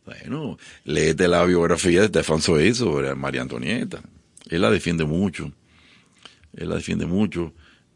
bueno, 0.06 0.58
léete 0.84 1.28
la 1.28 1.46
biografía 1.46 2.02
de 2.02 2.08
Stefan 2.08 2.42
Zweig 2.42 2.76
sobre 2.76 3.14
María 3.16 3.42
Antonieta. 3.42 4.02
Él 4.50 4.62
la 4.62 4.72
defiende 4.72 5.06
mucho. 5.06 5.52
Él 6.54 6.70
la 6.70 6.76
defiende 6.76 7.06
mucho. 7.06 7.54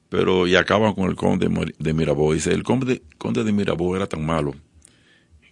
Pero, 0.09 0.47
y 0.47 0.55
acaban 0.55 0.93
con 0.93 1.09
el 1.09 1.15
conde 1.15 1.49
de 1.77 1.93
Mirabeau. 1.93 2.33
Dice, 2.33 2.51
el 2.51 2.63
conde, 2.63 3.01
conde 3.17 3.43
de 3.43 3.51
Mirabeau 3.51 3.95
era 3.95 4.07
tan 4.07 4.25
malo 4.25 4.53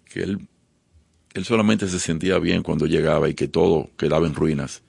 que 0.06 0.22
él, 0.22 0.48
él 1.34 1.46
solamente 1.46 1.88
se 1.88 2.00
sentía 2.00 2.38
bien 2.38 2.62
cuando 2.62 2.86
llegaba 2.86 3.28
y 3.30 3.34
que 3.34 3.48
todo 3.48 3.90
quedaba 3.98 4.28
en 4.28 4.36
ruinas 4.36 4.84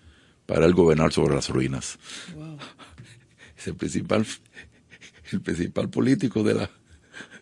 para 0.47 0.67
él 0.67 0.75
gobernar 0.75 1.13
sobre 1.13 1.35
las 1.35 1.49
ruinas. 1.49 1.99
Es 3.57 3.69
el 3.69 3.77
principal, 3.77 4.27
el 5.33 5.41
principal 5.41 5.89
político 5.89 6.43
de 6.43 6.53
la, 6.53 6.71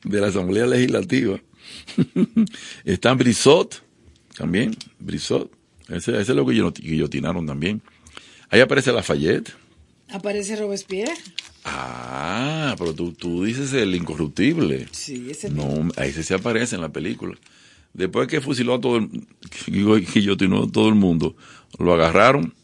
de 0.04 0.20
la 0.20 0.28
Asamblea 0.28 0.66
Legislativa. 0.66 1.40
Está 2.84 3.14
Brissot, 3.14 3.82
también, 4.36 4.76
Brissot. 5.00 5.50
Ese, 5.88 6.12
ese 6.12 6.20
es 6.20 6.28
lo 6.28 6.46
que 6.46 6.52
guillotinaron 6.80 7.44
también. 7.44 7.82
Ahí 8.50 8.60
aparece 8.60 8.92
Lafayette. 8.92 9.52
Aparece 10.10 10.54
Robespierre. 10.54 11.12
Ah, 11.64 12.74
pero 12.78 12.94
tú, 12.94 13.12
tú 13.12 13.44
dices 13.44 13.72
el 13.72 13.94
incorruptible. 13.94 14.88
Sí, 14.90 15.30
ese 15.30 15.50
No, 15.50 15.88
ahí 15.96 16.12
se 16.12 16.34
aparece 16.34 16.74
en 16.74 16.80
la 16.80 16.92
película. 16.92 17.36
Después 17.94 18.26
que 18.26 18.40
fusiló 18.40 18.74
a 18.74 18.80
todo 18.80 18.96
el, 18.96 19.26
guillotinó 19.66 20.64
a 20.64 20.70
todo 20.70 20.88
el 20.88 20.94
mundo, 20.94 21.36
lo 21.78 21.92
agarraron 21.92 22.54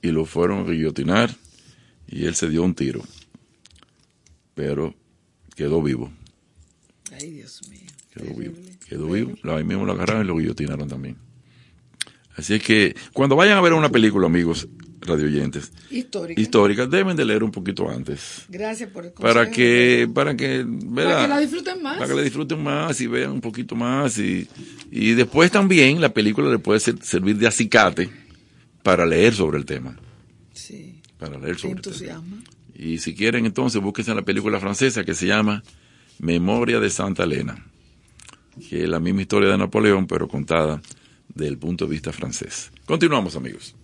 y 0.00 0.08
lo 0.08 0.24
fueron 0.24 0.66
a 0.66 0.70
guillotinar 0.70 1.34
y 2.08 2.26
él 2.26 2.34
se 2.34 2.48
dio 2.48 2.62
un 2.62 2.74
tiro. 2.74 3.02
Pero 4.54 4.94
quedó 5.54 5.82
vivo. 5.82 6.12
Ay, 7.12 7.30
Dios 7.30 7.68
mío. 7.68 7.80
Quedó 8.12 8.34
vivo. 8.34 8.54
Quedó 8.88 9.06
vivo. 9.08 9.34
Ahí 9.44 9.64
mismo 9.64 9.86
lo 9.86 9.92
agarraron 9.92 10.24
y 10.24 10.28
lo 10.28 10.36
guillotinaron 10.36 10.88
también. 10.88 11.16
Así 12.36 12.54
es 12.54 12.62
que 12.62 12.96
cuando 13.12 13.36
vayan 13.36 13.58
a 13.58 13.60
ver 13.60 13.74
una 13.74 13.90
película, 13.90 14.26
amigos 14.26 14.68
radioyentes, 15.04 15.72
histórica. 15.90 16.40
históricas, 16.40 16.90
deben 16.90 17.16
de 17.16 17.24
leer 17.24 17.42
un 17.42 17.50
poquito 17.50 17.88
antes. 17.90 18.44
Gracias 18.48 18.90
por 18.90 19.04
el 19.04 19.12
Para 19.12 19.50
que, 19.50 20.08
para 20.12 20.36
que, 20.36 20.66
Para 20.94 21.22
que 21.22 21.28
la 21.28 21.38
disfruten 21.38 21.82
más. 21.82 21.96
Para 21.98 22.08
que 22.08 22.14
la 22.14 22.22
disfruten 22.22 22.62
más 22.62 23.00
y 23.00 23.06
vean 23.06 23.32
un 23.32 23.40
poquito 23.40 23.74
más. 23.74 24.18
Y, 24.18 24.48
y 24.90 25.12
después 25.12 25.50
también 25.50 26.00
la 26.00 26.12
película 26.12 26.50
le 26.50 26.58
puede 26.58 26.80
servir 26.80 27.36
de 27.36 27.46
acicate 27.46 28.10
para 28.82 29.06
leer 29.06 29.34
sobre 29.34 29.58
el 29.58 29.64
tema. 29.64 29.96
Sí. 30.52 31.00
Para 31.18 31.38
leer 31.38 31.58
sobre 31.58 31.74
el 31.74 31.80
tema. 31.98 32.22
Y 32.74 32.98
si 32.98 33.14
quieren, 33.14 33.46
entonces 33.46 33.80
búsquense 33.80 34.14
la 34.14 34.22
película 34.22 34.58
francesa 34.58 35.04
que 35.04 35.14
se 35.14 35.26
llama 35.26 35.62
Memoria 36.18 36.80
de 36.80 36.90
Santa 36.90 37.24
Elena, 37.24 37.66
que 38.68 38.84
es 38.84 38.88
la 38.88 39.00
misma 39.00 39.22
historia 39.22 39.50
de 39.50 39.58
Napoleón, 39.58 40.06
pero 40.06 40.26
contada 40.28 40.80
desde 41.28 41.48
el 41.48 41.58
punto 41.58 41.86
de 41.86 41.90
vista 41.90 42.12
francés. 42.12 42.70
Continuamos, 42.84 43.36
amigos. 43.36 43.74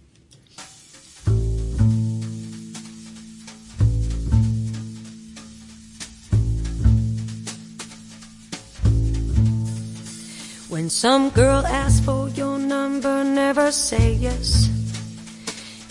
When 10.89 10.93
some 10.93 11.29
girl 11.29 11.67
asks 11.67 12.01
for 12.01 12.31
your 12.31 12.59
number, 12.59 13.23
never 13.23 13.71
say 13.71 14.15
yes. 14.15 14.71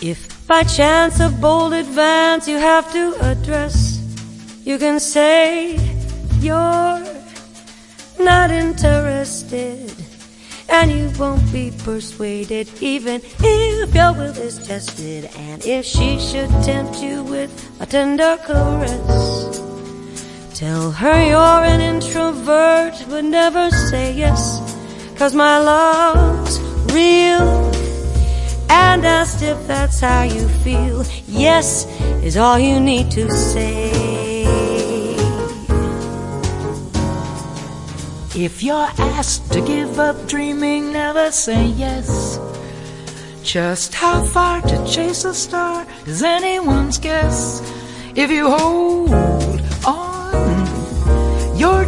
If 0.01 0.47
by 0.47 0.63
chance 0.63 1.19
a 1.19 1.29
bold 1.29 1.73
advance 1.73 2.47
you 2.47 2.57
have 2.57 2.91
to 2.93 3.13
address, 3.21 4.01
you 4.65 4.79
can 4.79 4.99
say 4.99 5.77
you're 6.39 7.03
not 8.19 8.49
interested. 8.49 9.93
And 10.67 10.91
you 10.91 11.11
won't 11.19 11.45
be 11.53 11.71
persuaded 11.85 12.67
even 12.81 13.21
if 13.39 13.93
your 13.93 14.13
will 14.13 14.35
is 14.35 14.57
tested. 14.67 15.29
And 15.37 15.63
if 15.63 15.85
she 15.85 16.17
should 16.17 16.49
tempt 16.65 17.03
you 17.03 17.21
with 17.21 17.51
a 17.79 17.85
tender 17.85 18.35
caress, 18.47 19.61
tell 20.55 20.89
her 20.89 21.23
you're 21.23 21.63
an 21.73 21.81
introvert, 21.81 22.95
but 23.07 23.25
never 23.25 23.69
say 23.69 24.11
yes. 24.11 24.76
Cause 25.17 25.33
my 25.33 25.57
love's 25.57 26.59
real 26.93 27.71
and 28.69 29.03
asked 29.03 29.41
if 29.41 29.65
that's 29.65 29.99
how 29.99 30.21
you 30.21 30.47
feel. 30.63 31.03
Yes 31.27 31.87
is 32.23 32.37
all 32.37 32.59
you 32.59 32.79
need 32.79 33.09
to 33.11 33.31
say. 33.31 33.91
If 38.35 38.61
you're 38.61 38.91
asked 39.17 39.51
to 39.53 39.61
give 39.61 39.97
up 39.97 40.27
dreaming, 40.27 40.93
never 40.93 41.31
say 41.31 41.65
yes. 41.65 42.39
Just 43.41 43.95
how 43.95 44.23
far 44.23 44.61
to 44.61 44.85
chase 44.85 45.25
a 45.25 45.33
star 45.33 45.87
is 46.05 46.21
anyone's 46.21 46.99
guess. 46.99 47.61
If 48.15 48.29
you 48.29 48.51
hold 48.51 49.56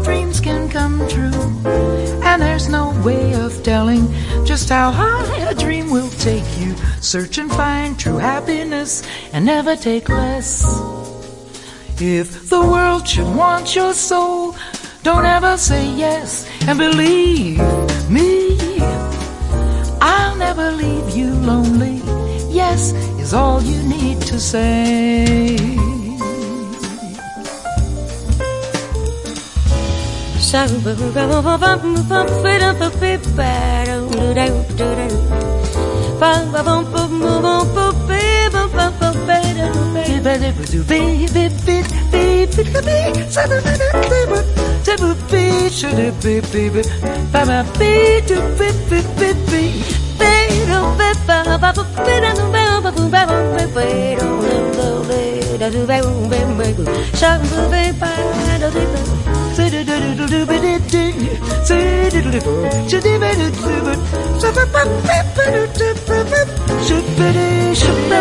dreams 0.09 0.39
can 0.39 0.67
come 0.69 0.97
true. 1.07 1.43
And 2.29 2.41
there's 2.41 2.67
no 2.67 2.99
way 3.05 3.35
of 3.35 3.61
telling 3.61 4.03
just 4.43 4.67
how 4.69 4.89
high 4.91 5.37
a 5.51 5.53
dream 5.53 5.91
will 5.91 6.09
take 6.29 6.49
you. 6.57 6.73
Search 6.99 7.37
and 7.37 7.51
find 7.51 7.91
true 7.99 8.17
happiness 8.17 9.03
and 9.33 9.45
never 9.45 9.75
take 9.75 10.09
less. 10.09 10.51
If 12.01 12.49
the 12.49 12.61
world 12.73 13.07
should 13.07 13.31
want 13.35 13.75
your 13.75 13.93
soul, 13.93 14.55
don't 15.03 15.25
ever 15.25 15.57
say 15.57 15.85
yes 16.05 16.49
and 16.67 16.79
believe 16.79 17.59
me. 18.09 18.57
I'll 20.01 20.37
never 20.37 20.71
leave 20.71 21.07
you 21.15 21.29
lonely. 21.51 21.97
Yes 22.61 22.93
is 23.23 23.35
all 23.35 23.61
you 23.61 23.79
need 23.83 24.21
to 24.21 24.39
say. 24.39 25.88
Shall 57.19 57.39
we 57.41 57.47
be 57.69 57.99
by 57.99 58.57
the 58.59 58.71
river? 58.73 59.38
Shabba 67.79 68.19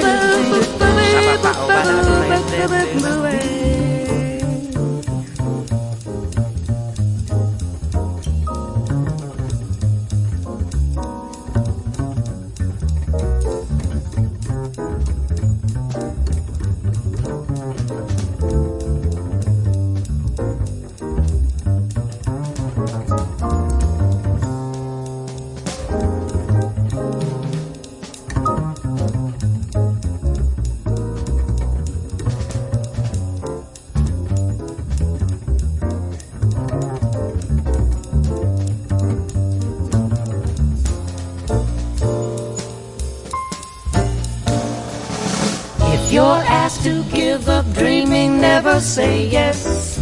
Never 48.59 48.80
say 48.80 49.28
yes. 49.28 50.00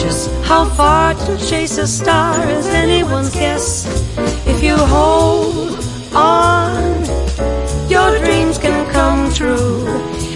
Just 0.00 0.30
how 0.44 0.66
far 0.76 1.14
to 1.14 1.36
chase 1.48 1.78
a 1.78 1.86
star 1.88 2.48
is 2.48 2.68
anyone's 2.68 3.34
guess. 3.34 3.84
If 4.46 4.62
you 4.62 4.76
hold 4.76 5.74
on, 6.14 6.78
your 7.90 8.16
dreams 8.20 8.58
can 8.58 8.88
come 8.92 9.34
true. 9.34 9.84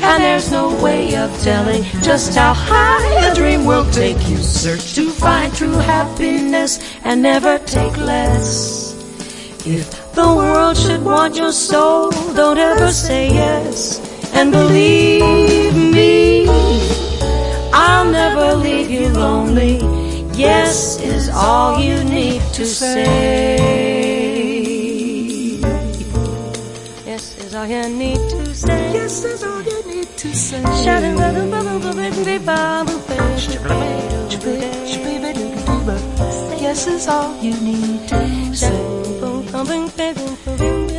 And 0.03 0.25
there's 0.25 0.51
no 0.51 0.75
way 0.83 1.15
of 1.15 1.31
telling 1.41 1.85
just 2.03 2.35
how 2.35 2.53
high 2.53 3.31
a 3.31 3.33
dream 3.33 3.65
will 3.65 3.89
take 3.93 4.29
you. 4.29 4.39
Search 4.39 4.95
to 4.97 5.09
find 5.09 5.55
true 5.55 5.79
happiness 5.95 6.81
and 7.05 7.23
never 7.23 7.61
take 7.61 7.97
less. 7.97 8.91
If 9.65 10.15
the 10.17 10.27
world 10.27 10.77
should 10.77 11.05
want 11.05 11.37
your 11.37 11.53
soul, 11.53 12.11
don't 12.35 12.59
ever 12.59 12.91
say 12.91 13.29
yes. 13.29 14.01
And 14.35 14.51
believe 14.51 15.77
me. 15.77 16.80
I'll 18.11 18.35
never 18.35 18.57
leave 18.57 18.91
you 18.91 19.09
lonely. 19.11 19.79
Yes 20.35 20.99
is 21.01 21.29
all 21.29 21.79
you 21.79 22.03
need 22.03 22.43
to 22.55 22.67
say. 22.67 23.07
Yes 27.07 27.39
is 27.39 27.55
all 27.55 27.67
you 27.69 27.89
need 27.89 28.17
to 28.17 28.53
say. 28.53 28.93
Yes 28.93 29.23
is 29.23 29.45
all 29.45 29.63
you 29.63 29.87
need 29.87 30.09
to 30.17 30.35
say. 30.35 30.61
Bubble 30.61 31.15
bubble 31.21 31.79
bubble 31.79 31.95
baby 31.95 32.45
bubble 32.45 33.01
Yes 36.59 36.89
is 36.89 37.07
all 37.07 37.41
you 37.41 37.55
need 37.61 38.09
to 38.09 38.19
say. 38.53 38.89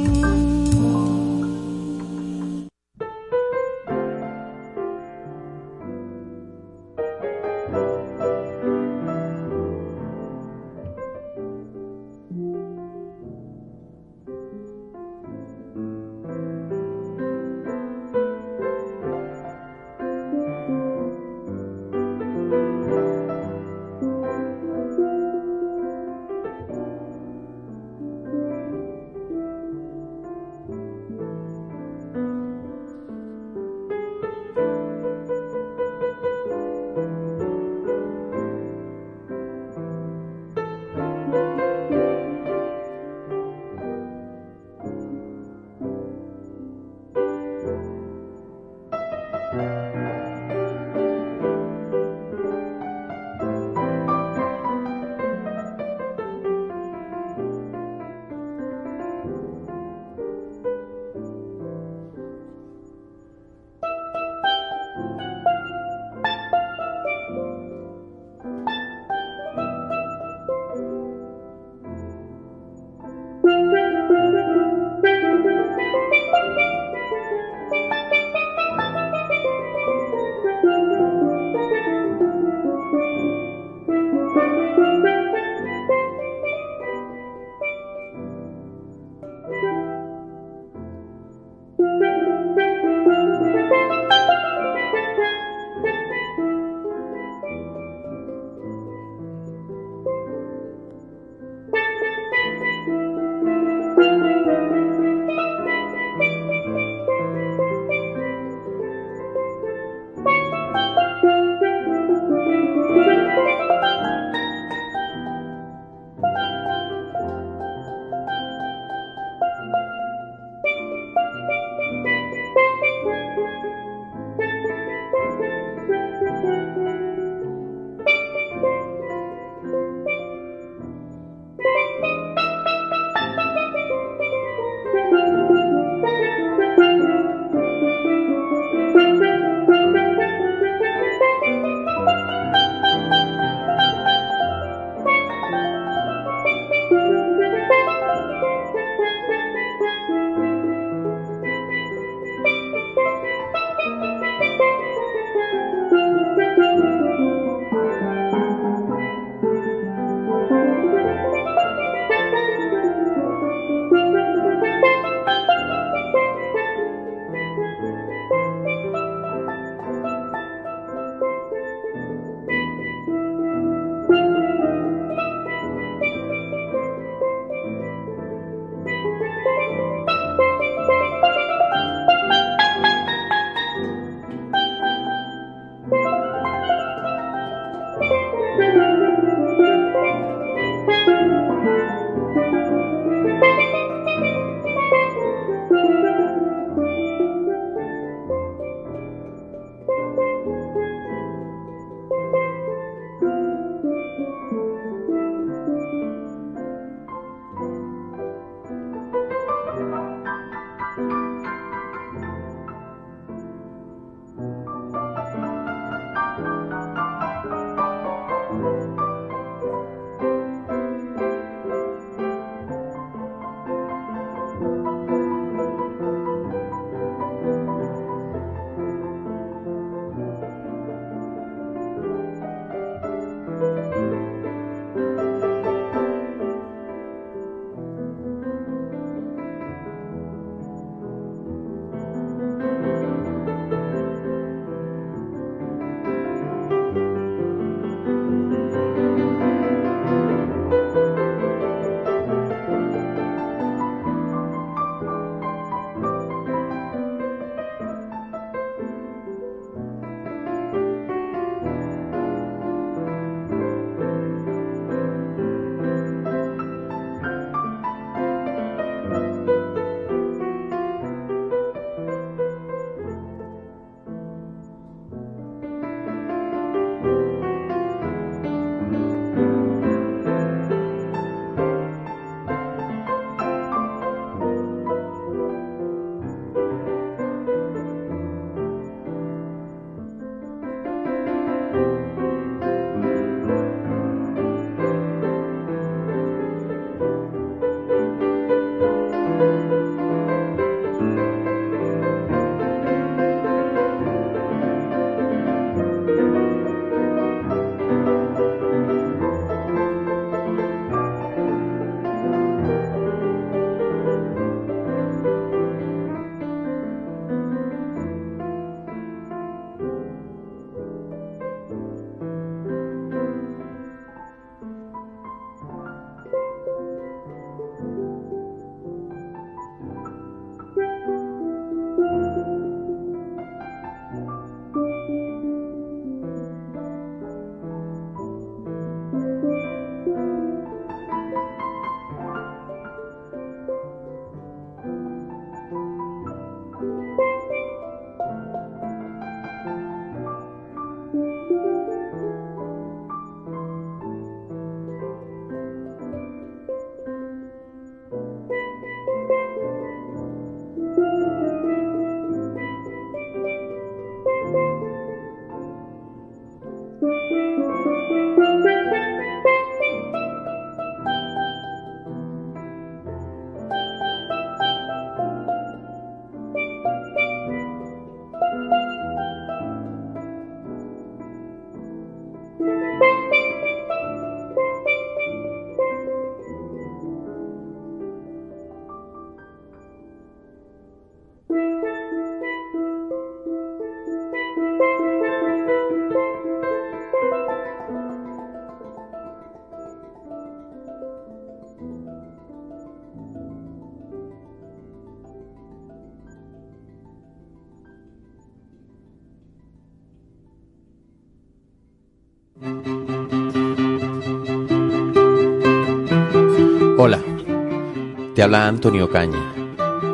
Habla 418.52 418.68
Antonio 418.68 419.10
Caña, 419.10 419.54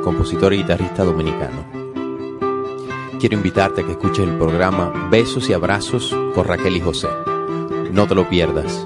compositor 0.04 0.54
y 0.54 0.58
guitarrista 0.58 1.04
dominicano. 1.04 1.66
Quiero 3.20 3.36
invitarte 3.36 3.82
a 3.82 3.84
que 3.84 3.94
escuches 3.94 4.28
el 4.28 4.38
programa 4.38 5.10
Besos 5.10 5.50
y 5.50 5.54
Abrazos 5.54 6.16
con 6.36 6.46
Raquel 6.46 6.78
y 6.78 6.80
José. 6.80 7.08
No 7.92 8.06
te 8.06 8.14
lo 8.14 8.30
pierdas. 8.30 8.86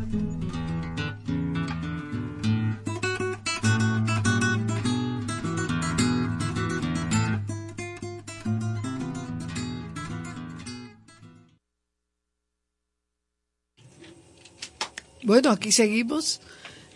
Aquí 15.71 15.77
seguimos 15.77 16.41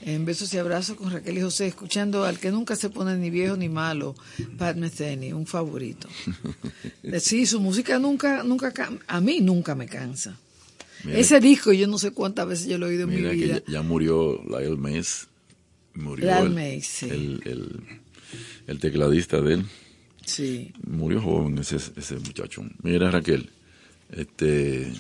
en 0.02 0.26
Besos 0.26 0.54
y 0.54 0.58
Abrazos 0.58 0.98
con 0.98 1.10
Raquel 1.10 1.38
y 1.38 1.42
José, 1.42 1.68
escuchando 1.68 2.26
al 2.26 2.40
que 2.40 2.52
nunca 2.52 2.76
se 2.76 2.90
pone 2.90 3.16
ni 3.16 3.30
viejo 3.30 3.56
ni 3.56 3.70
malo, 3.70 4.16
Pat 4.58 4.76
Metheny, 4.76 5.32
un 5.32 5.46
favorito. 5.46 6.10
Sí, 7.20 7.46
su 7.46 7.62
música 7.62 8.00
nunca, 8.00 8.44
nunca, 8.44 8.74
a 9.08 9.22
mí 9.22 9.40
nunca 9.40 9.76
me 9.76 9.88
cansa. 9.88 10.38
Ese 11.08 11.40
disco, 11.40 11.72
yo 11.72 11.88
no 11.88 11.98
sé 11.98 12.12
cuántas 12.12 12.48
veces 12.48 12.68
yo 12.68 12.78
lo 12.78 12.88
he 12.88 12.90
oído 12.90 13.04
en 13.04 13.10
mi 13.10 13.22
vida. 13.22 13.62
ya, 13.68 13.82
murió 13.82 14.42
Lyle 14.44 14.76
Mays. 14.76 15.28
Murió 15.94 16.26
Lyle 16.26 16.48
el, 16.48 16.50
Mays, 16.50 16.88
sí. 16.88 17.06
el, 17.10 17.82
el, 18.68 18.80
tecladista 18.80 19.40
de 19.40 19.54
él. 19.54 19.66
Sí. 20.26 20.74
Murió 20.86 21.22
joven 21.22 21.60
ese, 21.60 21.78
ese 21.78 22.16
muchacho. 22.16 22.66
Mira, 22.82 23.12
Raquel, 23.12 23.52
este 24.10 24.92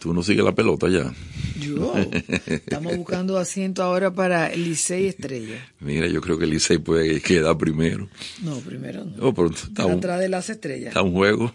Tú 0.00 0.14
no 0.14 0.22
sigues 0.22 0.42
la 0.42 0.54
pelota 0.54 0.88
ya. 0.88 1.12
Yo. 1.60 1.94
Estamos 2.46 2.96
buscando 2.96 3.36
asiento 3.36 3.82
ahora 3.82 4.10
para 4.10 4.48
Licey 4.48 5.08
Estrella. 5.08 5.62
Mira, 5.78 6.06
yo 6.06 6.22
creo 6.22 6.38
que 6.38 6.46
Licey 6.46 6.78
puede 6.78 7.20
quedar 7.20 7.58
primero. 7.58 8.08
No, 8.42 8.56
primero 8.60 9.04
no. 9.04 9.12
Oh, 9.20 9.34
pero 9.34 9.50
está 9.50 9.84
atrás 9.84 10.18
de 10.20 10.30
las 10.30 10.48
estrellas. 10.48 10.88
Está 10.88 11.02
un 11.02 11.12
juego. 11.12 11.52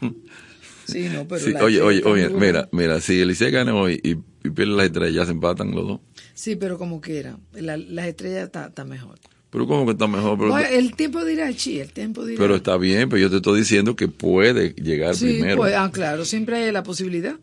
Sí, 0.85 1.09
no, 1.11 1.27
pero. 1.27 1.65
oye, 1.65 1.81
oye, 1.81 2.03
oye, 2.05 2.29
mira, 2.29 2.69
mira, 2.71 3.01
si 3.01 3.25
Licey 3.25 3.49
gana 3.49 3.73
hoy 3.73 3.99
y, 4.03 4.13
pierde 4.51 4.73
las 4.73 4.85
estrellas, 4.85 5.15
ya 5.15 5.25
se 5.25 5.31
empatan 5.31 5.71
los 5.71 5.87
dos. 5.87 5.99
Sí, 6.35 6.55
pero 6.55 6.77
como 6.77 7.01
quiera. 7.01 7.39
las 7.53 8.05
estrellas 8.05 8.43
está, 8.43 8.67
está 8.67 8.85
mejor. 8.85 9.17
Pero 9.49 9.65
¿cómo 9.65 9.85
que 9.85 9.93
está 9.93 10.05
mejor? 10.05 10.37
Pero, 10.37 10.55
el 10.59 10.95
tiempo 10.95 11.25
dirá, 11.25 11.51
chi, 11.51 11.79
el 11.79 11.91
tiempo 11.91 12.23
dirá. 12.23 12.39
Pero 12.39 12.57
está 12.57 12.77
bien, 12.77 13.09
pero 13.09 13.23
yo 13.23 13.31
te 13.31 13.37
estoy 13.37 13.61
diciendo 13.61 13.95
que 13.95 14.07
puede 14.07 14.75
llegar 14.75 15.15
sí, 15.15 15.25
primero. 15.25 15.57
Pues, 15.57 15.73
ah, 15.75 15.89
claro, 15.91 16.25
siempre 16.25 16.57
hay 16.57 16.71
la 16.71 16.83
posibilidad 16.83 17.39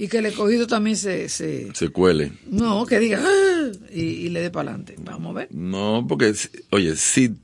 y 0.00 0.08
que 0.08 0.16
el 0.16 0.24
escogido 0.24 0.66
también 0.66 0.96
se... 0.96 1.28
Se, 1.28 1.74
se 1.74 1.90
cuele. 1.90 2.32
No, 2.46 2.86
que 2.86 2.98
diga 2.98 3.20
ah", 3.22 3.70
y, 3.92 4.30
le 4.30 4.40
dé 4.40 4.50
para 4.50 4.70
adelante. 4.70 4.96
Vamos 4.98 5.32
a 5.32 5.40
ver. 5.40 5.48
No, 5.52 6.06
porque, 6.08 6.32
oye, 6.70 6.96
si, 6.96 7.34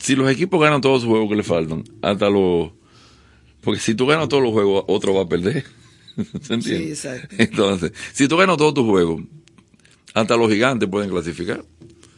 si 0.00 0.16
los 0.16 0.30
equipos 0.30 0.58
ganan 0.58 0.80
todos 0.80 1.02
los 1.02 1.10
juegos 1.10 1.28
que 1.28 1.36
le 1.36 1.42
faltan, 1.42 1.84
hasta 2.00 2.30
los... 2.30 2.70
Porque 3.60 3.78
si 3.78 3.94
tú 3.94 4.06
ganas 4.06 4.30
todos 4.30 4.42
los 4.42 4.52
juegos, 4.52 4.86
otro 4.88 5.12
va 5.12 5.24
a 5.24 5.28
perder. 5.28 5.66
¿Se 6.40 6.54
entiende? 6.54 6.96
Sí, 6.96 7.08
exacto. 7.08 7.36
Entonces, 7.36 7.92
si 8.14 8.26
tú 8.26 8.38
ganas 8.38 8.56
todos 8.56 8.72
tus 8.72 8.86
juegos, 8.86 9.24
hasta 10.14 10.34
los 10.38 10.50
gigantes 10.50 10.88
pueden 10.88 11.10
clasificar 11.10 11.62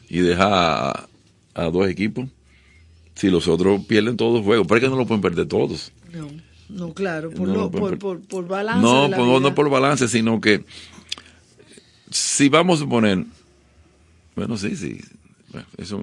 y 0.08 0.20
dejar 0.20 0.52
a, 0.52 1.08
a 1.54 1.64
dos 1.64 1.88
equipos. 1.88 2.28
Si 3.16 3.28
los 3.28 3.48
otros 3.48 3.84
pierden 3.86 4.16
todos 4.16 4.34
los 4.34 4.44
juegos, 4.44 4.68
es 4.70 4.80
que 4.80 4.88
no 4.88 4.94
lo 4.94 5.06
pueden 5.08 5.20
perder 5.20 5.48
todos. 5.48 5.90
No. 6.12 6.28
No, 6.70 6.94
claro, 6.94 7.30
por, 7.30 7.98
por, 7.98 8.48
balance. 8.48 8.82
No, 8.82 9.40
no 9.40 9.54
por 9.54 9.68
balance, 9.68 10.08
sino 10.08 10.40
que 10.40 10.64
si 12.10 12.48
vamos 12.48 12.82
a 12.82 12.86
poner. 12.86 13.24
Bueno, 14.36 14.56
sí, 14.56 14.76
sí. 14.76 15.00
Bueno, 15.50 15.66
eso. 15.76 16.00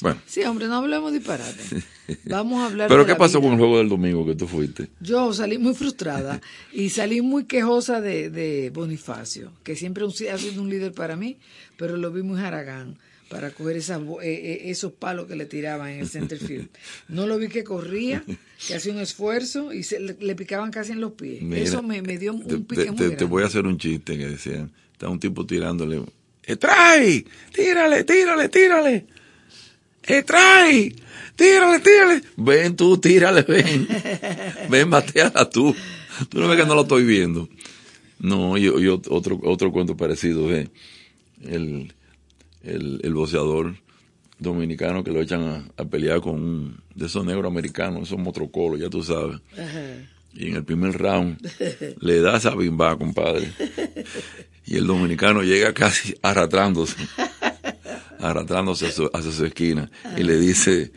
Bueno. 0.00 0.20
Sí, 0.26 0.42
hombre, 0.42 0.66
no 0.66 0.76
hablemos 0.76 1.12
disparate. 1.12 1.84
Vamos 2.24 2.60
a 2.60 2.66
hablar. 2.66 2.88
Pero 2.88 3.06
¿qué 3.06 3.14
pasó 3.14 3.40
con 3.40 3.52
el 3.52 3.58
juego 3.58 3.78
del 3.78 3.88
domingo 3.88 4.26
que 4.26 4.34
tú 4.34 4.48
fuiste? 4.48 4.88
Yo 5.00 5.32
salí 5.32 5.56
muy 5.56 5.72
frustrada 5.72 6.40
y 6.72 6.90
salí 6.90 7.22
muy 7.22 7.44
quejosa 7.44 8.00
de, 8.00 8.28
de 8.28 8.70
Bonifacio, 8.70 9.52
que 9.62 9.76
siempre 9.76 10.04
ha 10.04 10.38
sido 10.38 10.62
un 10.62 10.68
líder 10.68 10.92
para 10.92 11.14
mí, 11.14 11.38
pero 11.76 11.96
lo 11.96 12.10
vi 12.10 12.22
muy 12.22 12.40
haragán 12.40 12.98
para 13.34 13.50
coger 13.50 13.78
esas, 13.78 14.00
eh, 14.00 14.06
eh, 14.22 14.70
esos 14.70 14.92
palos 14.92 15.26
que 15.26 15.34
le 15.34 15.44
tiraban 15.46 15.88
en 15.90 15.98
el 15.98 16.08
center 16.08 16.38
field. 16.38 16.68
No 17.08 17.26
lo 17.26 17.36
vi 17.36 17.48
que 17.48 17.64
corría, 17.64 18.22
que 18.64 18.74
hacía 18.76 18.92
un 18.92 19.00
esfuerzo 19.00 19.72
y 19.72 19.82
se, 19.82 19.98
le, 19.98 20.36
picaban 20.36 20.70
casi 20.70 20.92
en 20.92 21.00
los 21.00 21.14
pies. 21.14 21.42
Eso 21.50 21.82
me, 21.82 22.00
dio 22.00 22.32
un 22.32 22.44
pique 22.64 22.92
te, 22.92 23.10
te, 23.10 23.24
voy 23.24 23.42
a 23.42 23.46
hacer 23.46 23.66
un 23.66 23.76
chiste 23.76 24.16
que 24.16 24.28
decían, 24.28 24.70
está 24.92 25.08
un 25.08 25.18
tipo 25.18 25.44
tirándole, 25.44 26.00
¡Trae! 26.60 27.24
¡Tírale, 27.52 28.04
tírale, 28.04 28.48
tírale! 28.48 29.06
¡Trae! 30.24 30.94
¡Tírale, 31.34 31.80
tírale! 31.80 32.22
Ven 32.36 32.76
tú, 32.76 32.98
tírale, 32.98 33.42
ven. 33.42 33.88
ven, 34.70 34.90
bateala 34.90 35.50
tú. 35.50 35.74
Tú 36.28 36.38
no 36.38 36.46
ves 36.46 36.60
que 36.60 36.66
no 36.66 36.76
lo 36.76 36.82
estoy 36.82 37.02
viendo. 37.04 37.48
No, 38.20 38.56
y, 38.56 38.68
otro, 38.68 39.40
otro 39.42 39.72
cuento 39.72 39.96
parecido, 39.96 40.54
¿eh? 40.54 40.68
El 41.42 41.92
el, 42.64 43.00
el 43.02 43.14
boxeador 43.14 43.74
dominicano 44.38 45.04
que 45.04 45.12
lo 45.12 45.20
echan 45.20 45.66
a, 45.76 45.84
pelear 45.84 46.20
con 46.20 46.34
un 46.34 46.76
de 46.94 47.06
esos 47.06 47.24
negros 47.24 47.50
americanos, 47.50 48.04
esos 48.04 48.18
motrocolos, 48.18 48.80
ya 48.80 48.88
tú 48.88 49.02
sabes. 49.02 49.40
Y 50.32 50.48
en 50.48 50.56
el 50.56 50.64
primer 50.64 50.98
round 50.98 51.38
le 52.00 52.20
da 52.20 52.36
esa 52.36 52.54
bimba, 52.54 52.96
compadre. 52.96 53.50
Y 54.66 54.76
el 54.76 54.86
dominicano 54.86 55.42
llega 55.42 55.72
casi 55.72 56.14
arrastrándose, 56.22 56.96
arrastrándose 58.18 58.86
hacia 58.86 59.32
su, 59.32 59.44
esquina. 59.44 59.90
Y 60.16 60.22
le 60.22 60.38
dice 60.38 60.92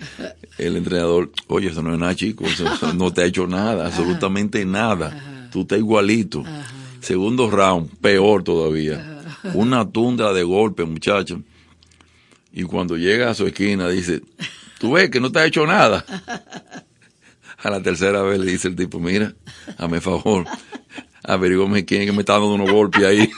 el 0.58 0.76
entrenador, 0.76 1.32
oye, 1.48 1.70
eso 1.70 1.82
no 1.82 1.94
es 1.94 2.00
nada, 2.00 2.16
chico, 2.16 2.46
eso, 2.46 2.94
no 2.94 3.12
te 3.14 3.22
ha 3.22 3.26
hecho 3.26 3.48
nada, 3.48 3.88
absolutamente 3.88 4.66
nada. 4.66 5.50
Tú 5.52 5.62
estás 5.62 5.80
igualito. 5.80 6.44
Segundo 7.00 7.50
round, 7.50 7.96
peor 8.00 8.44
todavía. 8.44 9.22
Una 9.54 9.90
tundra 9.90 10.34
de 10.34 10.44
golpe, 10.44 10.84
muchacho 10.84 11.42
y 12.58 12.64
cuando 12.64 12.98
llega 12.98 13.30
a 13.30 13.36
su 13.36 13.46
esquina 13.46 13.88
dice, 13.88 14.22
tú 14.80 14.94
ves 14.94 15.12
que 15.12 15.20
no 15.20 15.32
te 15.32 15.38
ha 15.38 15.46
hecho 15.46 15.68
nada. 15.68 16.04
A 17.60 17.70
la 17.70 17.84
tercera 17.84 18.24
vez 18.24 18.40
le 18.40 18.52
dice 18.52 18.68
el 18.68 18.76
tipo, 18.76 19.00
mira, 19.00 19.36
hazme 19.78 20.02
favor, 20.02 20.46
averigüeme 21.24 21.86
quién 21.86 22.02
es 22.02 22.08
que 22.08 22.14
me 22.14 22.22
está 22.22 22.34
dando 22.34 22.56
unos 22.56 22.72
golpes 22.72 23.04
ahí. 23.04 23.30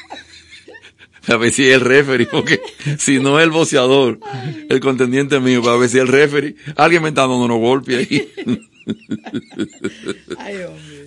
A 1.28 1.36
ver 1.36 1.52
si 1.52 1.68
es 1.68 1.76
el 1.76 1.82
referee, 1.82 2.28
porque 2.28 2.62
si 2.98 3.20
no 3.20 3.38
es 3.40 3.44
el 3.44 3.52
boxeador, 3.52 4.22
el 4.70 4.80
contendiente 4.80 5.38
mío, 5.42 5.62
para 5.62 5.76
ver 5.76 5.90
si 5.90 5.98
es 5.98 6.04
el 6.04 6.08
referee, 6.08 6.56
alguien 6.78 7.04
me 7.04 7.10
está 7.10 7.22
dando 7.22 7.44
unos 7.44 7.60
golpes 7.60 7.98
ahí. 7.98 8.32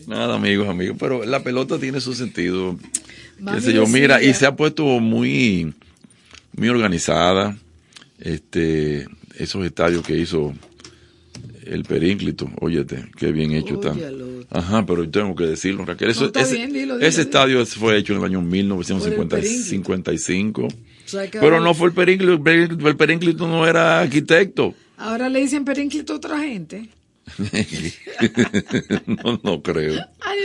Nada, 0.06 0.34
amigos, 0.34 0.68
amigos, 0.68 0.98
pero 1.00 1.24
la 1.24 1.42
pelota 1.42 1.78
tiene 1.78 2.02
su 2.02 2.14
sentido. 2.14 2.76
Qué 3.54 3.60
sé 3.62 3.72
yo, 3.72 3.86
mira, 3.86 4.22
y 4.22 4.34
se 4.34 4.44
ha 4.44 4.54
puesto 4.54 4.84
muy, 4.84 5.72
muy 6.54 6.68
organizada 6.68 7.56
este, 8.22 9.06
esos 9.38 9.64
estadios 9.64 10.04
que 10.06 10.16
hizo 10.16 10.54
el 11.64 11.84
Perínclito, 11.84 12.50
óyete, 12.60 13.06
qué 13.16 13.32
bien 13.32 13.52
hecho 13.52 13.74
está. 13.74 13.94
Ajá, 14.50 14.86
pero 14.86 15.08
tengo 15.08 15.34
que 15.34 15.44
decirlo, 15.44 15.84
Raquel. 15.84 16.10
Eso, 16.10 16.30
ese, 16.34 17.22
estadio 17.22 17.66
fue 17.66 17.98
hecho 17.98 18.12
en 18.12 18.20
el 18.20 18.26
año 18.26 18.40
1955. 18.42 20.68
pero 21.32 21.60
no 21.60 21.74
fue 21.74 21.88
el 21.88 21.94
Perínclito, 21.94 22.40
el 22.88 22.96
Perínclito 22.96 23.48
no 23.48 23.66
era 23.66 23.98
arquitecto. 24.00 24.74
Ahora 24.96 25.28
le 25.28 25.40
dicen 25.40 25.64
Perínclito 25.64 26.12
a 26.12 26.16
otra 26.16 26.38
gente. 26.38 26.88
no, 29.06 29.40
no 29.42 29.62
creo. 29.62 30.04
Ay, 30.20 30.38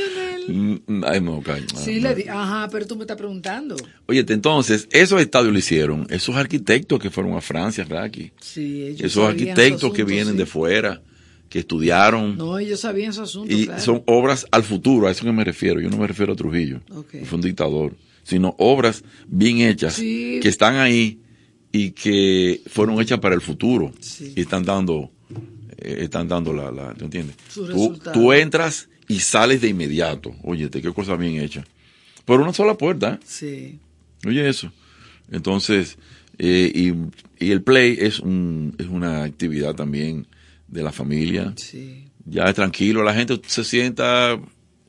Ay, 1.04 1.22
no, 1.22 1.44
Sí, 1.76 2.00
le 2.00 2.16
di, 2.16 2.24
ajá, 2.28 2.70
pero 2.72 2.86
tú 2.86 2.96
me 2.96 3.04
estás 3.04 3.18
preguntando. 3.18 3.76
Oye, 4.06 4.26
entonces, 4.28 4.88
esos 4.92 5.20
estadios 5.22 5.52
lo 5.52 5.60
hicieron, 5.60 6.08
esos 6.10 6.36
arquitectos 6.36 7.00
que 7.00 7.10
fueron 7.10 7.36
a 7.36 7.42
Francia, 7.42 7.86
Raki. 7.88 8.32
Sí, 8.40 8.84
ellos 8.84 9.02
Esos 9.02 9.28
arquitectos 9.28 9.94
que 9.94 10.04
vienen 10.04 10.38
de 10.38 10.46
fuera, 10.46 11.02
que 11.50 11.60
estudiaron. 11.60 12.38
No, 12.38 12.58
ellos 12.60 12.80
sabían 12.80 13.12
esos 13.12 13.30
asuntos. 13.30 13.58
Y 13.58 13.70
son 13.80 14.04
obras 14.06 14.46
al 14.52 14.64
futuro, 14.64 15.08
a 15.08 15.12
eso 15.12 15.26
que 15.26 15.32
me 15.32 15.44
refiero. 15.44 15.80
Yo 15.80 15.90
no 15.90 15.98
me 15.98 16.08
refiero 16.08 16.34
a 16.34 16.36
Trujillo, 16.36 16.82
que 17.12 17.26
fue 17.26 17.38
un 17.38 17.42
dictador, 17.42 17.96
sino 18.24 18.56
obras 18.58 19.04
bien 19.28 19.60
hechas, 19.60 19.98
que 19.98 20.48
están 20.48 20.76
ahí 20.76 21.20
y 21.72 21.92
que 21.92 22.62
fueron 22.68 23.02
hechas 23.02 23.20
para 23.20 23.36
el 23.36 23.42
futuro. 23.42 23.94
Y 24.36 24.42
están 24.42 24.64
dando 24.64 25.12
eh, 25.78 26.00
están 26.04 26.28
dando 26.28 26.54
la, 26.54 26.72
la 26.72 26.94
¿tú 26.94 27.06
entiendes? 27.06 27.36
Tú, 27.54 27.98
tú, 28.14 28.34
entras 28.34 28.90
y 29.08 29.20
sales 29.20 29.62
de 29.62 29.70
inmediato. 29.70 30.36
Óyete, 30.44 30.82
qué 30.82 30.94
cosa 30.94 31.16
bien 31.16 31.40
hecha. 31.40 31.64
Por 32.26 32.42
una 32.42 32.54
sola 32.54 32.78
puerta. 32.78 33.20
Sí. 33.26 33.80
Oye 34.26 34.48
eso. 34.48 34.72
Entonces, 35.32 35.98
eh, 36.38 36.72
y, 36.74 36.94
y, 37.44 37.52
el 37.52 37.62
play 37.62 37.98
es, 38.00 38.20
un, 38.20 38.76
es 38.78 38.88
una 38.88 39.24
actividad 39.24 39.76
también 39.76 40.28
de 40.68 40.84
la 40.84 40.92
familia. 40.92 41.54
Ya 42.26 42.44
es 42.46 42.56
tranquilo, 42.56 43.04
la 43.04 43.14
gente 43.14 43.40
se 43.48 43.64
sienta 43.64 44.40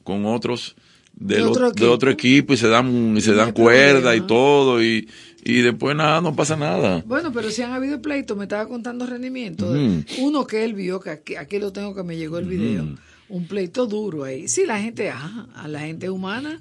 con 0.03 0.27
otros 0.27 0.75
del 1.15 1.39
de 1.39 1.45
otro, 1.45 1.69
equipo. 1.69 1.85
de 1.85 1.91
otro 1.91 2.11
equipo 2.11 2.53
y 2.53 2.57
se 2.57 2.69
dan 2.69 3.17
y 3.17 3.21
se 3.21 3.35
dan 3.35 3.53
cuerda 3.53 4.15
y 4.15 4.21
todo 4.21 4.83
y, 4.83 5.09
y 5.45 5.61
después 5.63 5.97
nada, 5.97 6.21
no 6.21 6.35
pasa 6.35 6.57
nada. 6.57 7.03
Bueno, 7.07 7.33
pero 7.33 7.51
si 7.51 7.63
han 7.63 7.73
habido 7.73 8.01
pleitos, 8.01 8.37
me 8.37 8.45
estaba 8.45 8.69
contando 8.69 9.07
rendimiento. 9.07 9.73
Uno 10.19 10.47
que 10.47 10.65
él 10.65 10.75
vio, 10.75 11.01
que 11.01 11.39
aquí, 11.39 11.59
lo 11.59 11.73
tengo 11.73 11.95
que 11.95 12.03
me 12.03 12.17
llegó 12.17 12.39
el 12.39 12.47
video, 12.47 12.95
un 13.29 13.47
pleito 13.47 13.87
duro 13.87 14.25
ahí. 14.25 14.49
Sí, 14.49 14.65
la 14.67 14.81
gente, 14.81 15.11
a 15.11 15.67
la 15.69 15.81
gente 15.81 16.11
humana 16.11 16.61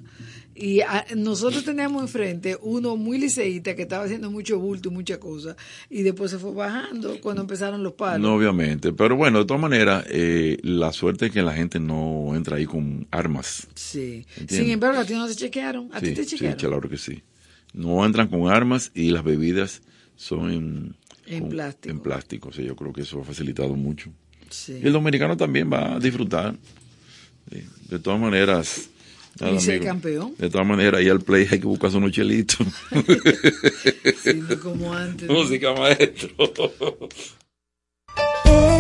y 0.60 0.82
nosotros 1.16 1.64
teníamos 1.64 2.02
enfrente 2.02 2.58
uno 2.62 2.98
muy 2.98 3.20
liceísta 3.20 3.76
que 3.76 3.84
estaba 3.84 4.06
haciendo 4.06 4.32
mucho 4.32 4.58
bulto 4.58 4.90
y 4.90 4.92
muchas 4.92 5.20
cosas. 5.20 5.56
Y 5.88 6.02
después 6.02 6.32
se 6.32 6.40
fue 6.40 6.52
bajando 6.52 7.22
cuando 7.22 7.44
empezaron 7.44 7.84
los 7.84 7.94
palos. 7.94 8.22
No, 8.22 8.36
obviamente. 8.36 8.92
Pero 8.92 9.16
bueno, 9.16 9.40
de 9.40 9.46
todas 9.46 9.62
maneras, 9.62 10.06
eh, 10.10 10.58
la 10.64 10.92
suerte 10.94 11.28
es 11.28 11.32
que 11.32 11.44
la 11.44 11.54
gente 11.54 11.80
no 11.80 12.36
entra 12.36 12.58
ahí 12.58 12.66
con 12.66 13.08
armas. 13.12 13.68
Sí. 13.76 14.26
Sin 14.48 14.72
embargo, 14.72 15.00
a 15.00 15.06
ti 15.06 15.14
no 15.14 15.28
se 15.28 15.36
chequearon. 15.36 15.90
¿A 15.94 16.02
ti 16.02 16.14
te 16.14 16.26
chequearon? 16.26 16.60
Sí, 16.60 16.66
claro 16.66 16.90
que 16.90 16.98
sí. 16.98 17.22
No 17.74 18.04
entran 18.04 18.28
con 18.28 18.50
armas 18.50 18.92
y 18.96 19.12
las 19.12 19.24
bebidas 19.24 19.84
son 20.16 20.52
en, 20.52 20.96
en 21.28 21.50
plástico. 21.50 21.92
En 21.92 22.00
plástico. 22.00 22.50
O 22.50 22.52
sea, 22.52 22.66
yo 22.66 22.76
creo 22.76 22.94
que 22.94 23.02
eso 23.02 23.22
ha 23.22 23.24
facilitado 23.24 23.76
mucho. 23.76 24.12
Sí. 24.50 24.80
el 24.84 24.94
dominicano 24.94 25.36
también 25.36 25.72
va 25.72 25.96
a 25.96 26.00
disfrutar. 26.00 26.56
De 27.90 28.00
todas 28.00 28.20
maneras 28.20 28.90
y 29.46 29.60
ser 29.60 29.84
campeón. 29.84 30.34
De 30.38 30.50
todas 30.50 30.66
maneras, 30.66 31.00
ahí 31.00 31.10
al 31.10 31.20
play 31.22 31.48
hay 31.50 31.60
que 31.60 31.68
buscar 31.68 31.96
unos 31.96 32.12
chelitos. 32.12 32.66
sí, 34.24 34.42
como 34.62 34.94
antes. 34.94 35.28
Música 35.30 35.74
maestro. 35.74 36.30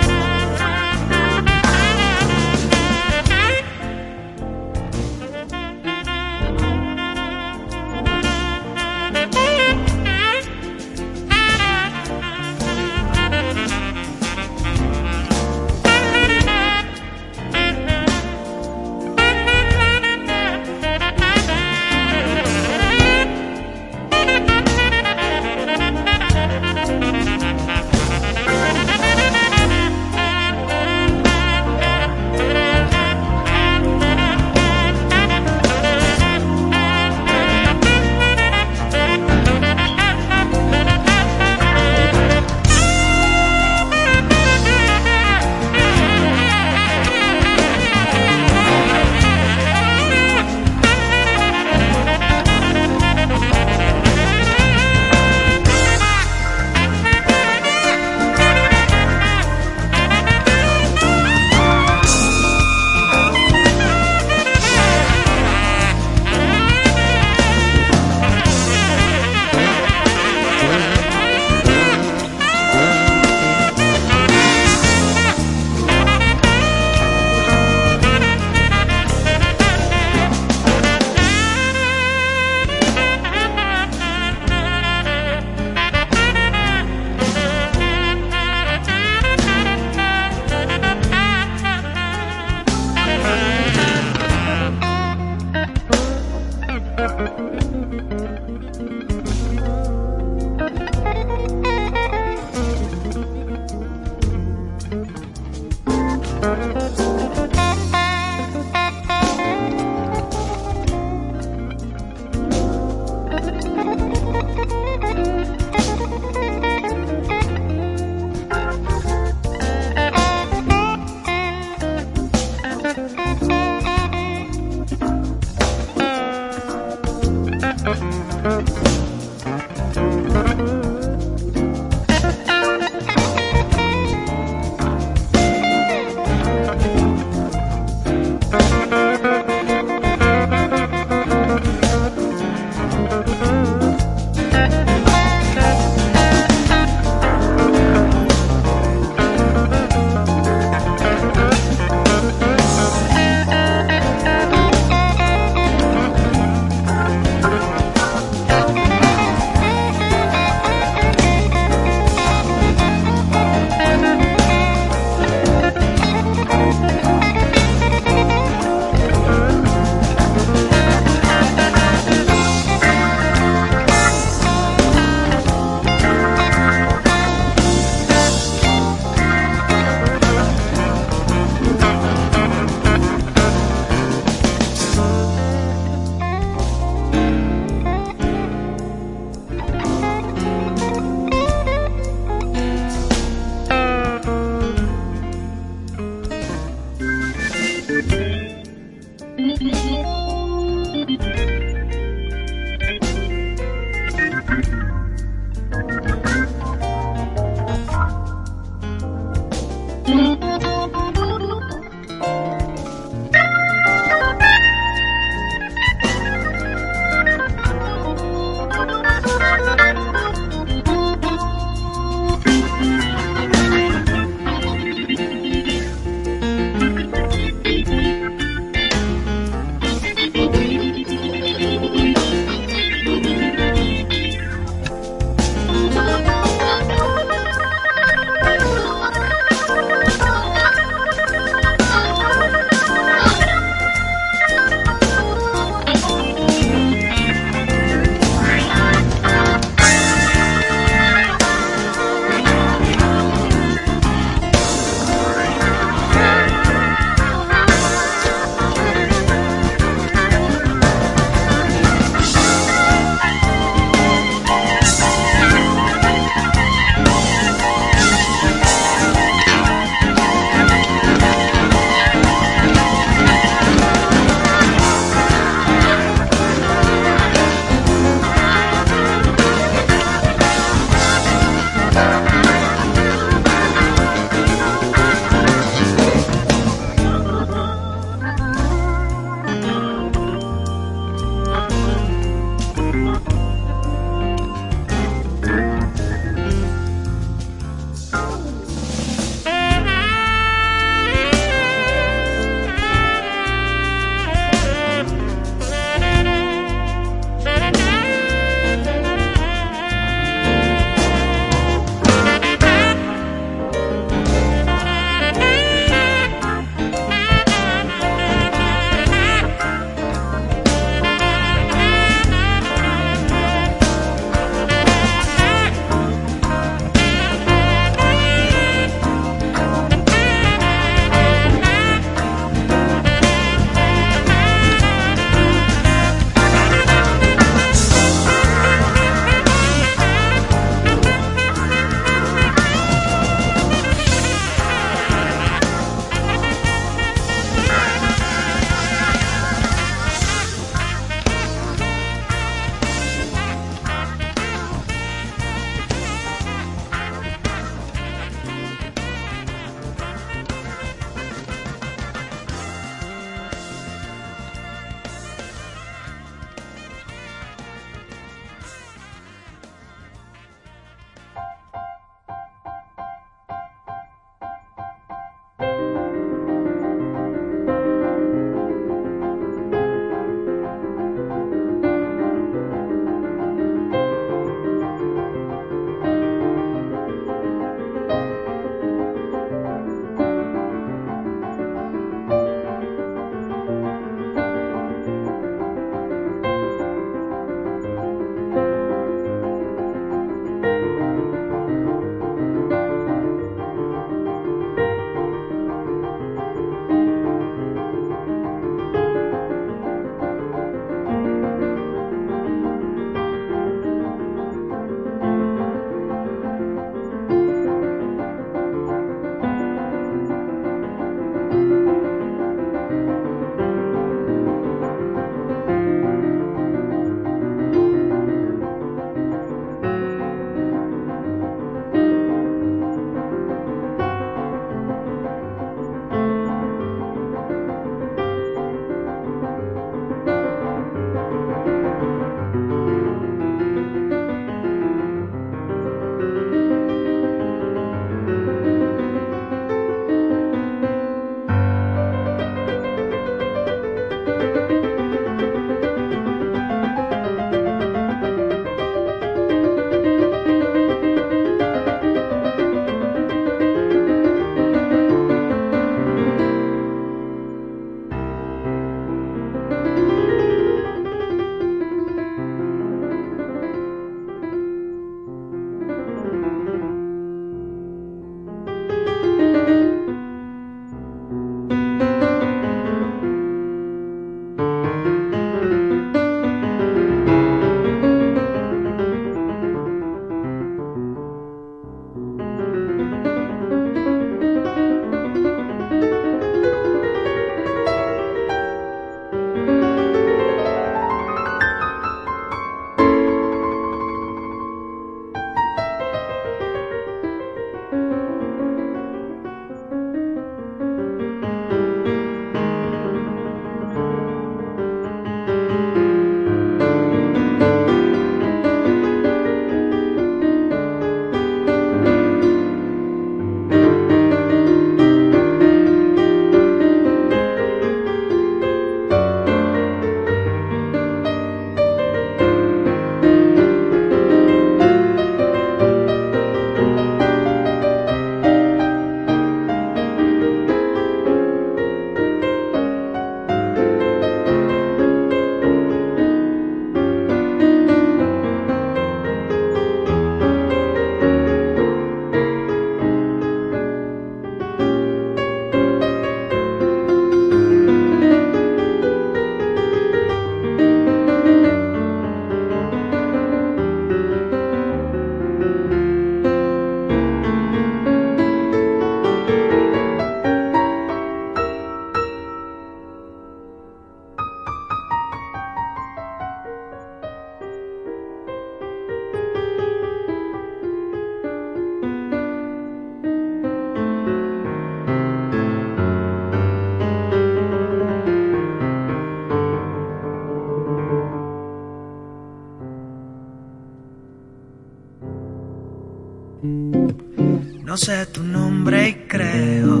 No 597.94 597.98
sé 597.98 598.26
tu 598.26 598.42
nombre 598.42 599.08
y 599.08 599.14
creo 599.28 600.00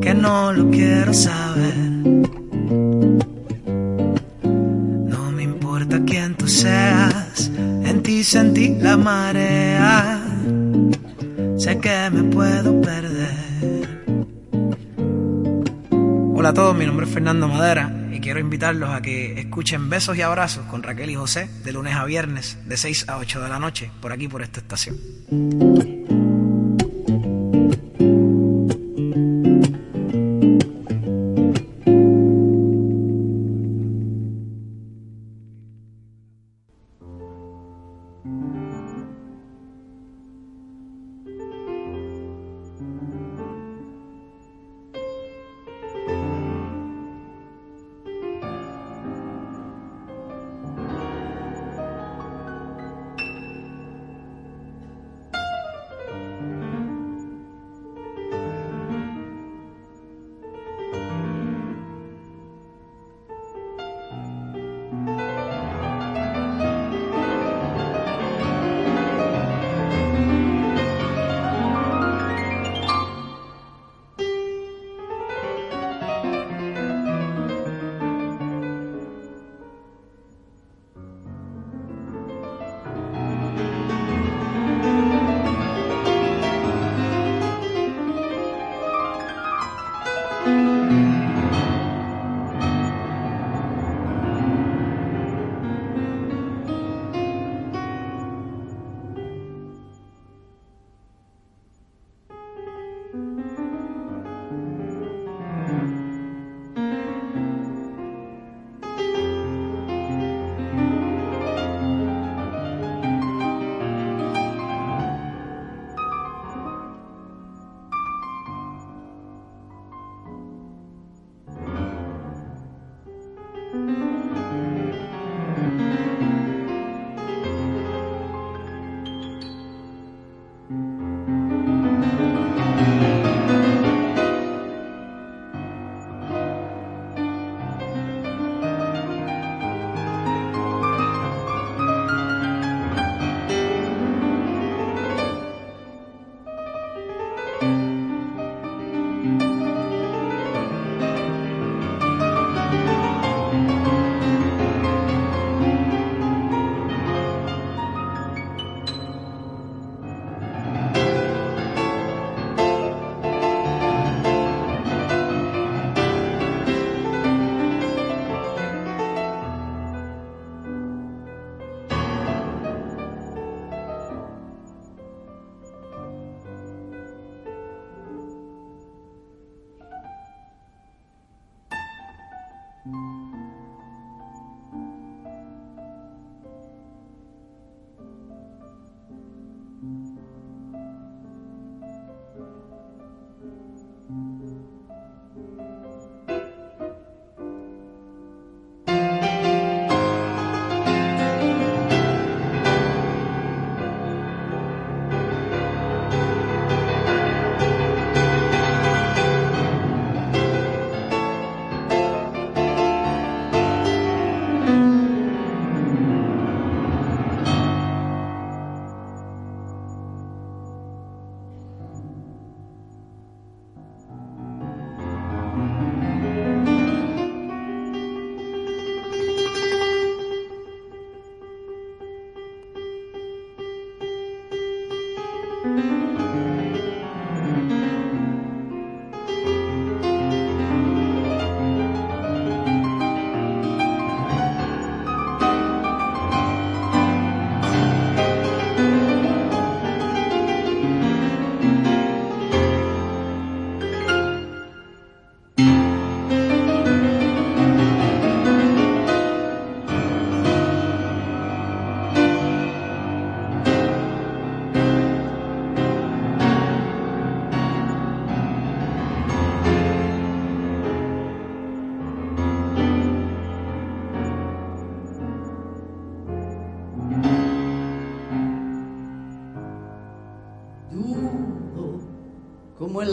que 0.00 0.14
no 0.14 0.52
lo 0.52 0.70
quiero 0.70 1.12
saber. 1.12 1.76
No 4.44 5.32
me 5.32 5.42
importa 5.42 5.98
quién 6.06 6.36
tú 6.36 6.46
seas, 6.46 7.50
en 7.58 8.04
ti 8.04 8.22
sentí 8.22 8.76
la 8.76 8.96
marea. 8.96 10.22
Sé 11.56 11.80
que 11.80 12.08
me 12.12 12.22
puedo 12.32 12.80
perder. 12.82 13.88
Hola 16.36 16.50
a 16.50 16.54
todos, 16.54 16.76
mi 16.76 16.86
nombre 16.86 17.04
es 17.04 17.12
Fernando 17.12 17.48
Madera 17.48 17.92
y 18.12 18.20
quiero 18.20 18.38
invitarlos 18.38 18.90
a 18.90 19.02
que 19.02 19.40
escuchen 19.40 19.90
Besos 19.90 20.16
y 20.16 20.22
Abrazos 20.22 20.66
con 20.66 20.84
Raquel 20.84 21.10
y 21.10 21.16
José 21.16 21.50
de 21.64 21.72
lunes 21.72 21.96
a 21.96 22.04
viernes 22.04 22.58
de 22.64 22.76
6 22.76 23.08
a 23.08 23.18
8 23.18 23.40
de 23.40 23.48
la 23.48 23.58
noche 23.58 23.90
por 24.00 24.12
aquí 24.12 24.28
por 24.28 24.42
esta 24.42 24.60
estación. 24.60 25.97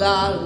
El 0.05 0.44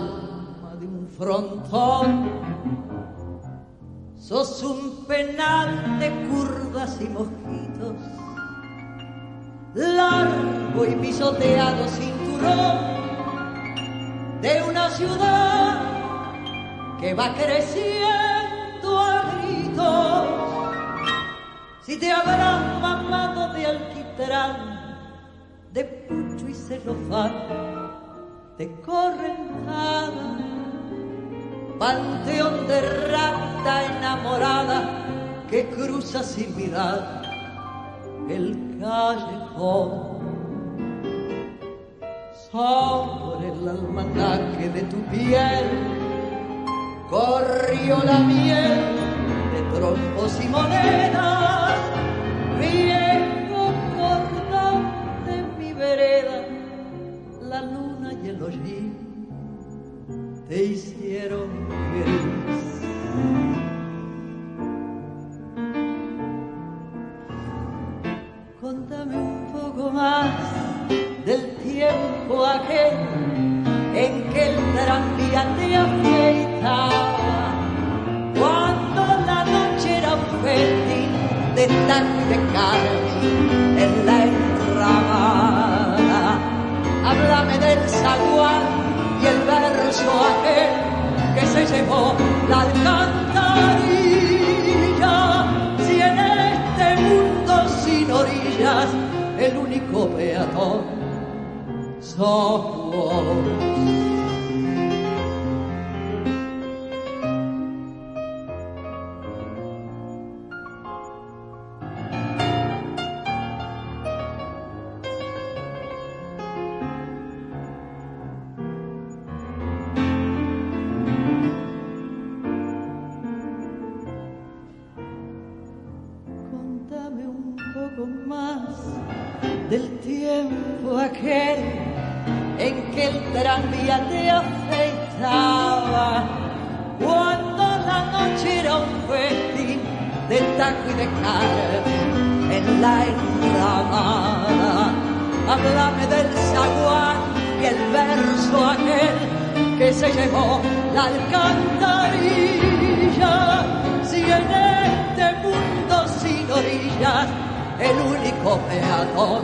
el 157.79 157.99
único 158.01 158.57
peatón. 158.67 159.43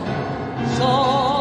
Sos 0.76 1.35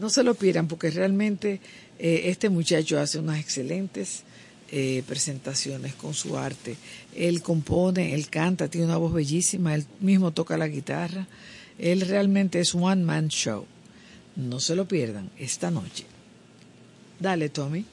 No 0.00 0.08
se 0.08 0.22
lo 0.22 0.34
pierdan 0.34 0.68
porque 0.68 0.90
realmente 0.90 1.60
eh, 1.98 2.22
este 2.24 2.48
muchacho 2.48 2.98
hace 2.98 3.18
unas 3.18 3.38
excelentes 3.38 4.22
eh, 4.70 5.02
presentaciones 5.06 5.94
con 5.94 6.14
su 6.14 6.38
arte. 6.38 6.76
Él 7.14 7.42
compone, 7.42 8.14
él 8.14 8.28
canta, 8.28 8.68
tiene 8.68 8.86
una 8.86 8.96
voz 8.96 9.12
bellísima, 9.12 9.74
él 9.74 9.84
mismo 10.00 10.32
toca 10.32 10.56
la 10.56 10.68
guitarra. 10.68 11.26
Él 11.78 12.00
realmente 12.02 12.60
es 12.60 12.74
un 12.74 12.84
one 12.84 13.04
man 13.04 13.28
show. 13.28 13.66
No 14.36 14.60
se 14.60 14.74
lo 14.74 14.88
pierdan 14.88 15.30
esta 15.38 15.70
noche. 15.70 16.06
Dale, 17.20 17.50
Tommy. 17.50 17.84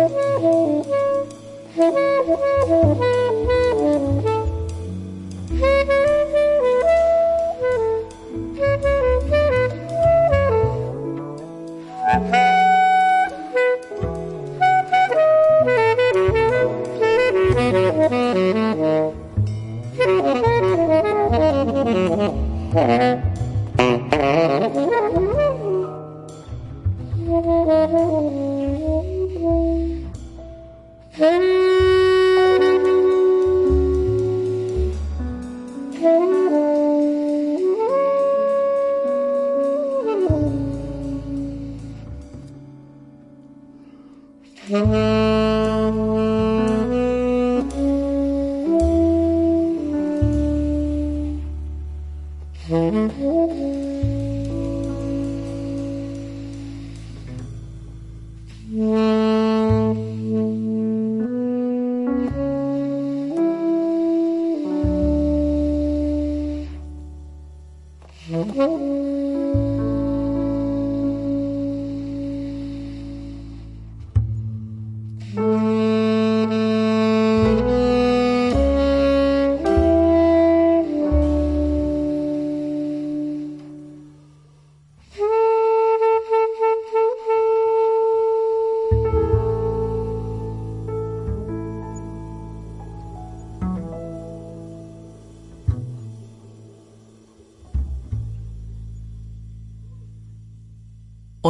Thank 0.00 0.90
you. 5.90 6.09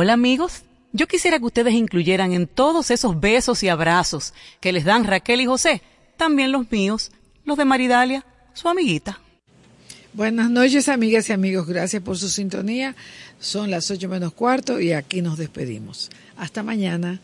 Hola 0.02 0.14
amigos, 0.14 0.62
yo 0.94 1.06
quisiera 1.06 1.38
que 1.38 1.44
ustedes 1.44 1.74
incluyeran 1.74 2.32
en 2.32 2.46
todos 2.46 2.90
esos 2.90 3.20
besos 3.20 3.62
y 3.62 3.68
abrazos 3.68 4.32
que 4.58 4.72
les 4.72 4.86
dan 4.86 5.04
Raquel 5.04 5.42
y 5.42 5.44
José, 5.44 5.82
también 6.16 6.52
los 6.52 6.72
míos, 6.72 7.12
los 7.44 7.58
de 7.58 7.66
Maridalia, 7.66 8.24
su 8.54 8.70
amiguita. 8.70 9.20
Buenas 10.14 10.48
noches, 10.48 10.88
amigas 10.88 11.28
y 11.28 11.34
amigos. 11.34 11.66
Gracias 11.66 12.02
por 12.02 12.16
su 12.16 12.30
sintonía. 12.30 12.96
Son 13.40 13.70
las 13.70 13.90
ocho 13.90 14.08
menos 14.08 14.32
cuarto 14.32 14.80
y 14.80 14.92
aquí 14.92 15.20
nos 15.20 15.36
despedimos. 15.36 16.08
Hasta 16.38 16.62
mañana. 16.62 17.20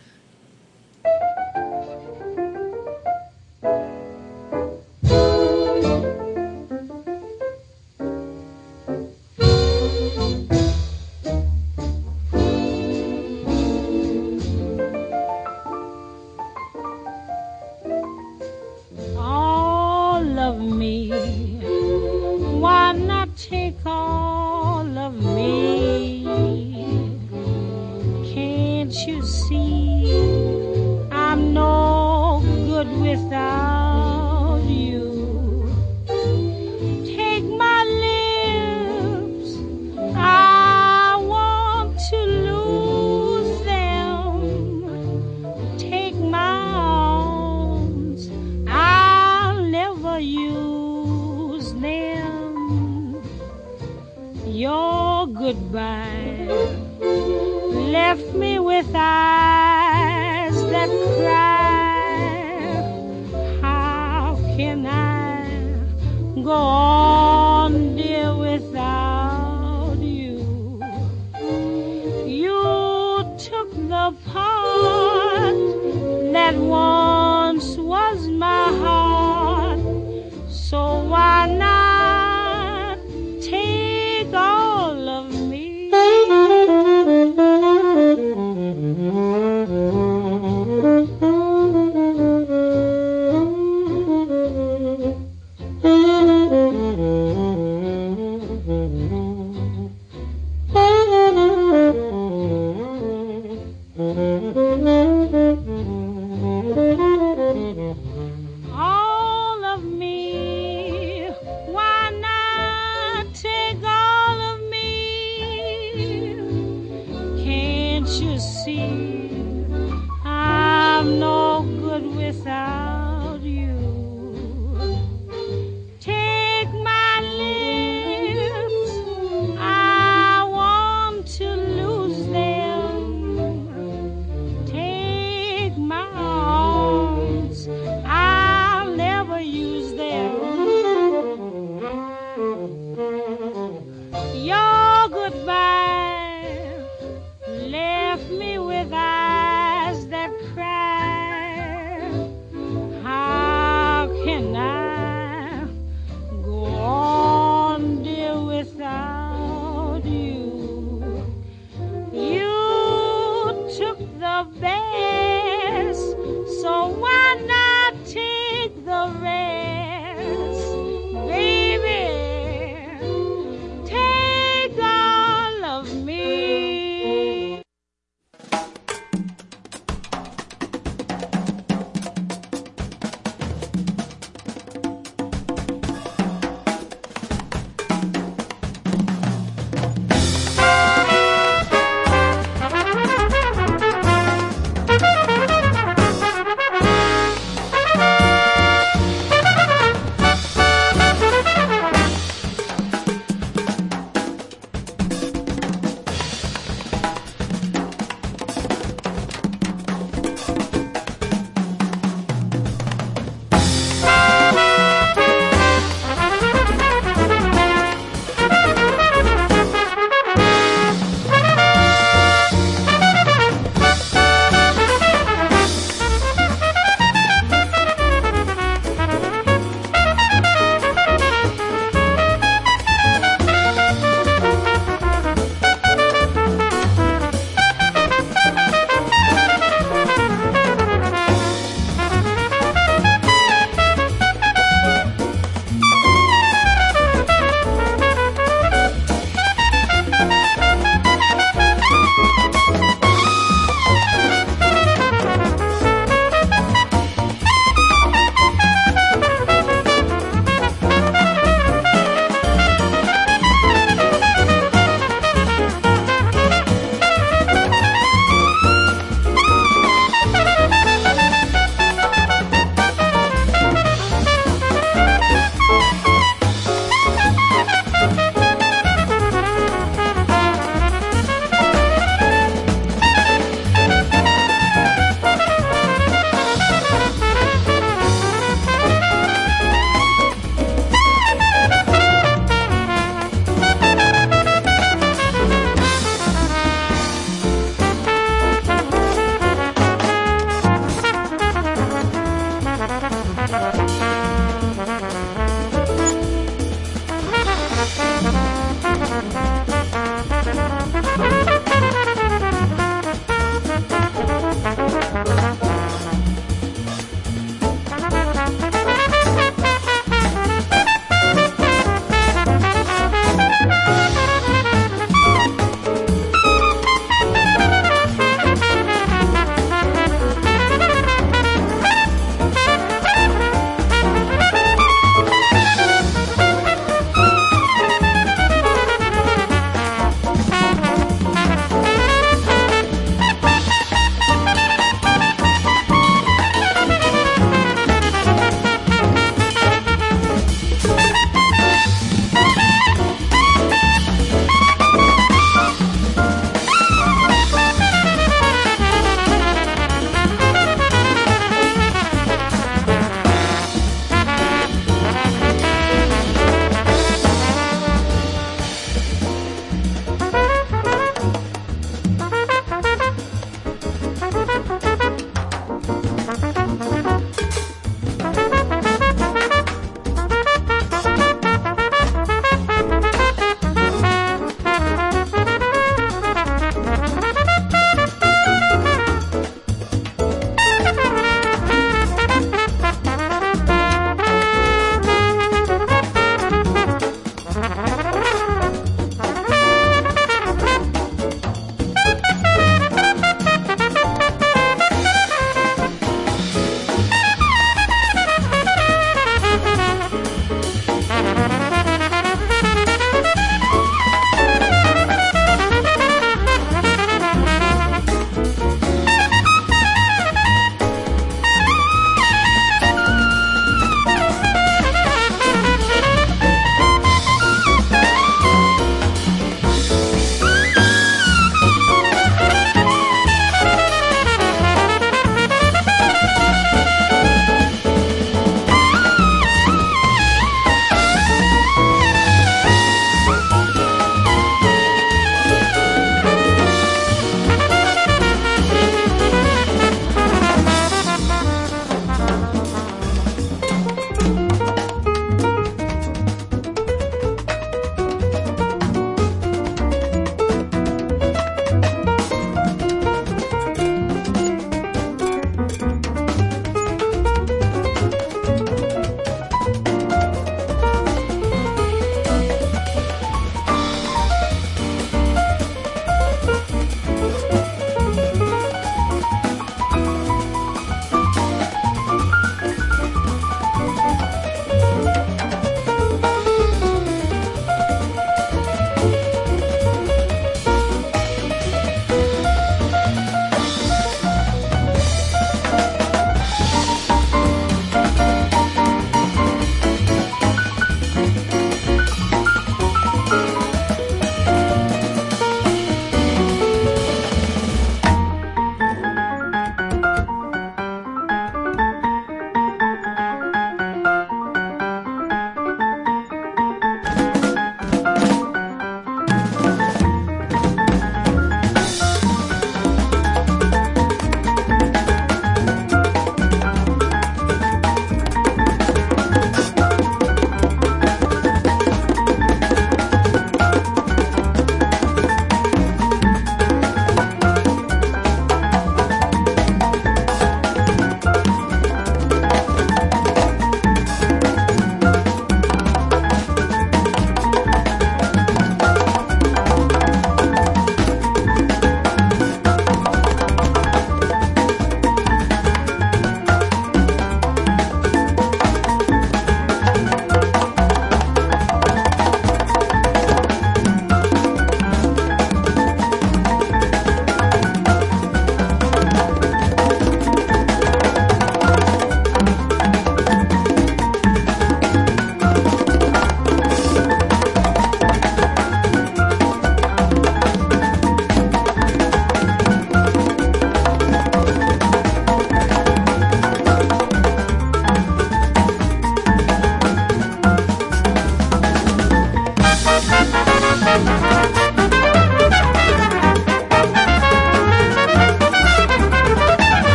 see. 118.67 119.16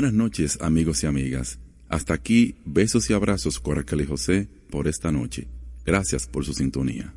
buenas 0.00 0.14
noches, 0.14 0.58
amigos 0.62 1.02
y 1.02 1.06
amigas. 1.06 1.58
Hasta 1.90 2.14
aquí, 2.14 2.54
besos 2.64 3.10
y 3.10 3.12
abrazos, 3.12 3.60
Coracle 3.60 4.06
José, 4.06 4.48
por 4.70 4.88
esta 4.88 5.12
noche. 5.12 5.46
Gracias 5.84 6.26
por 6.26 6.42
su 6.46 6.54
sintonía. 6.54 7.12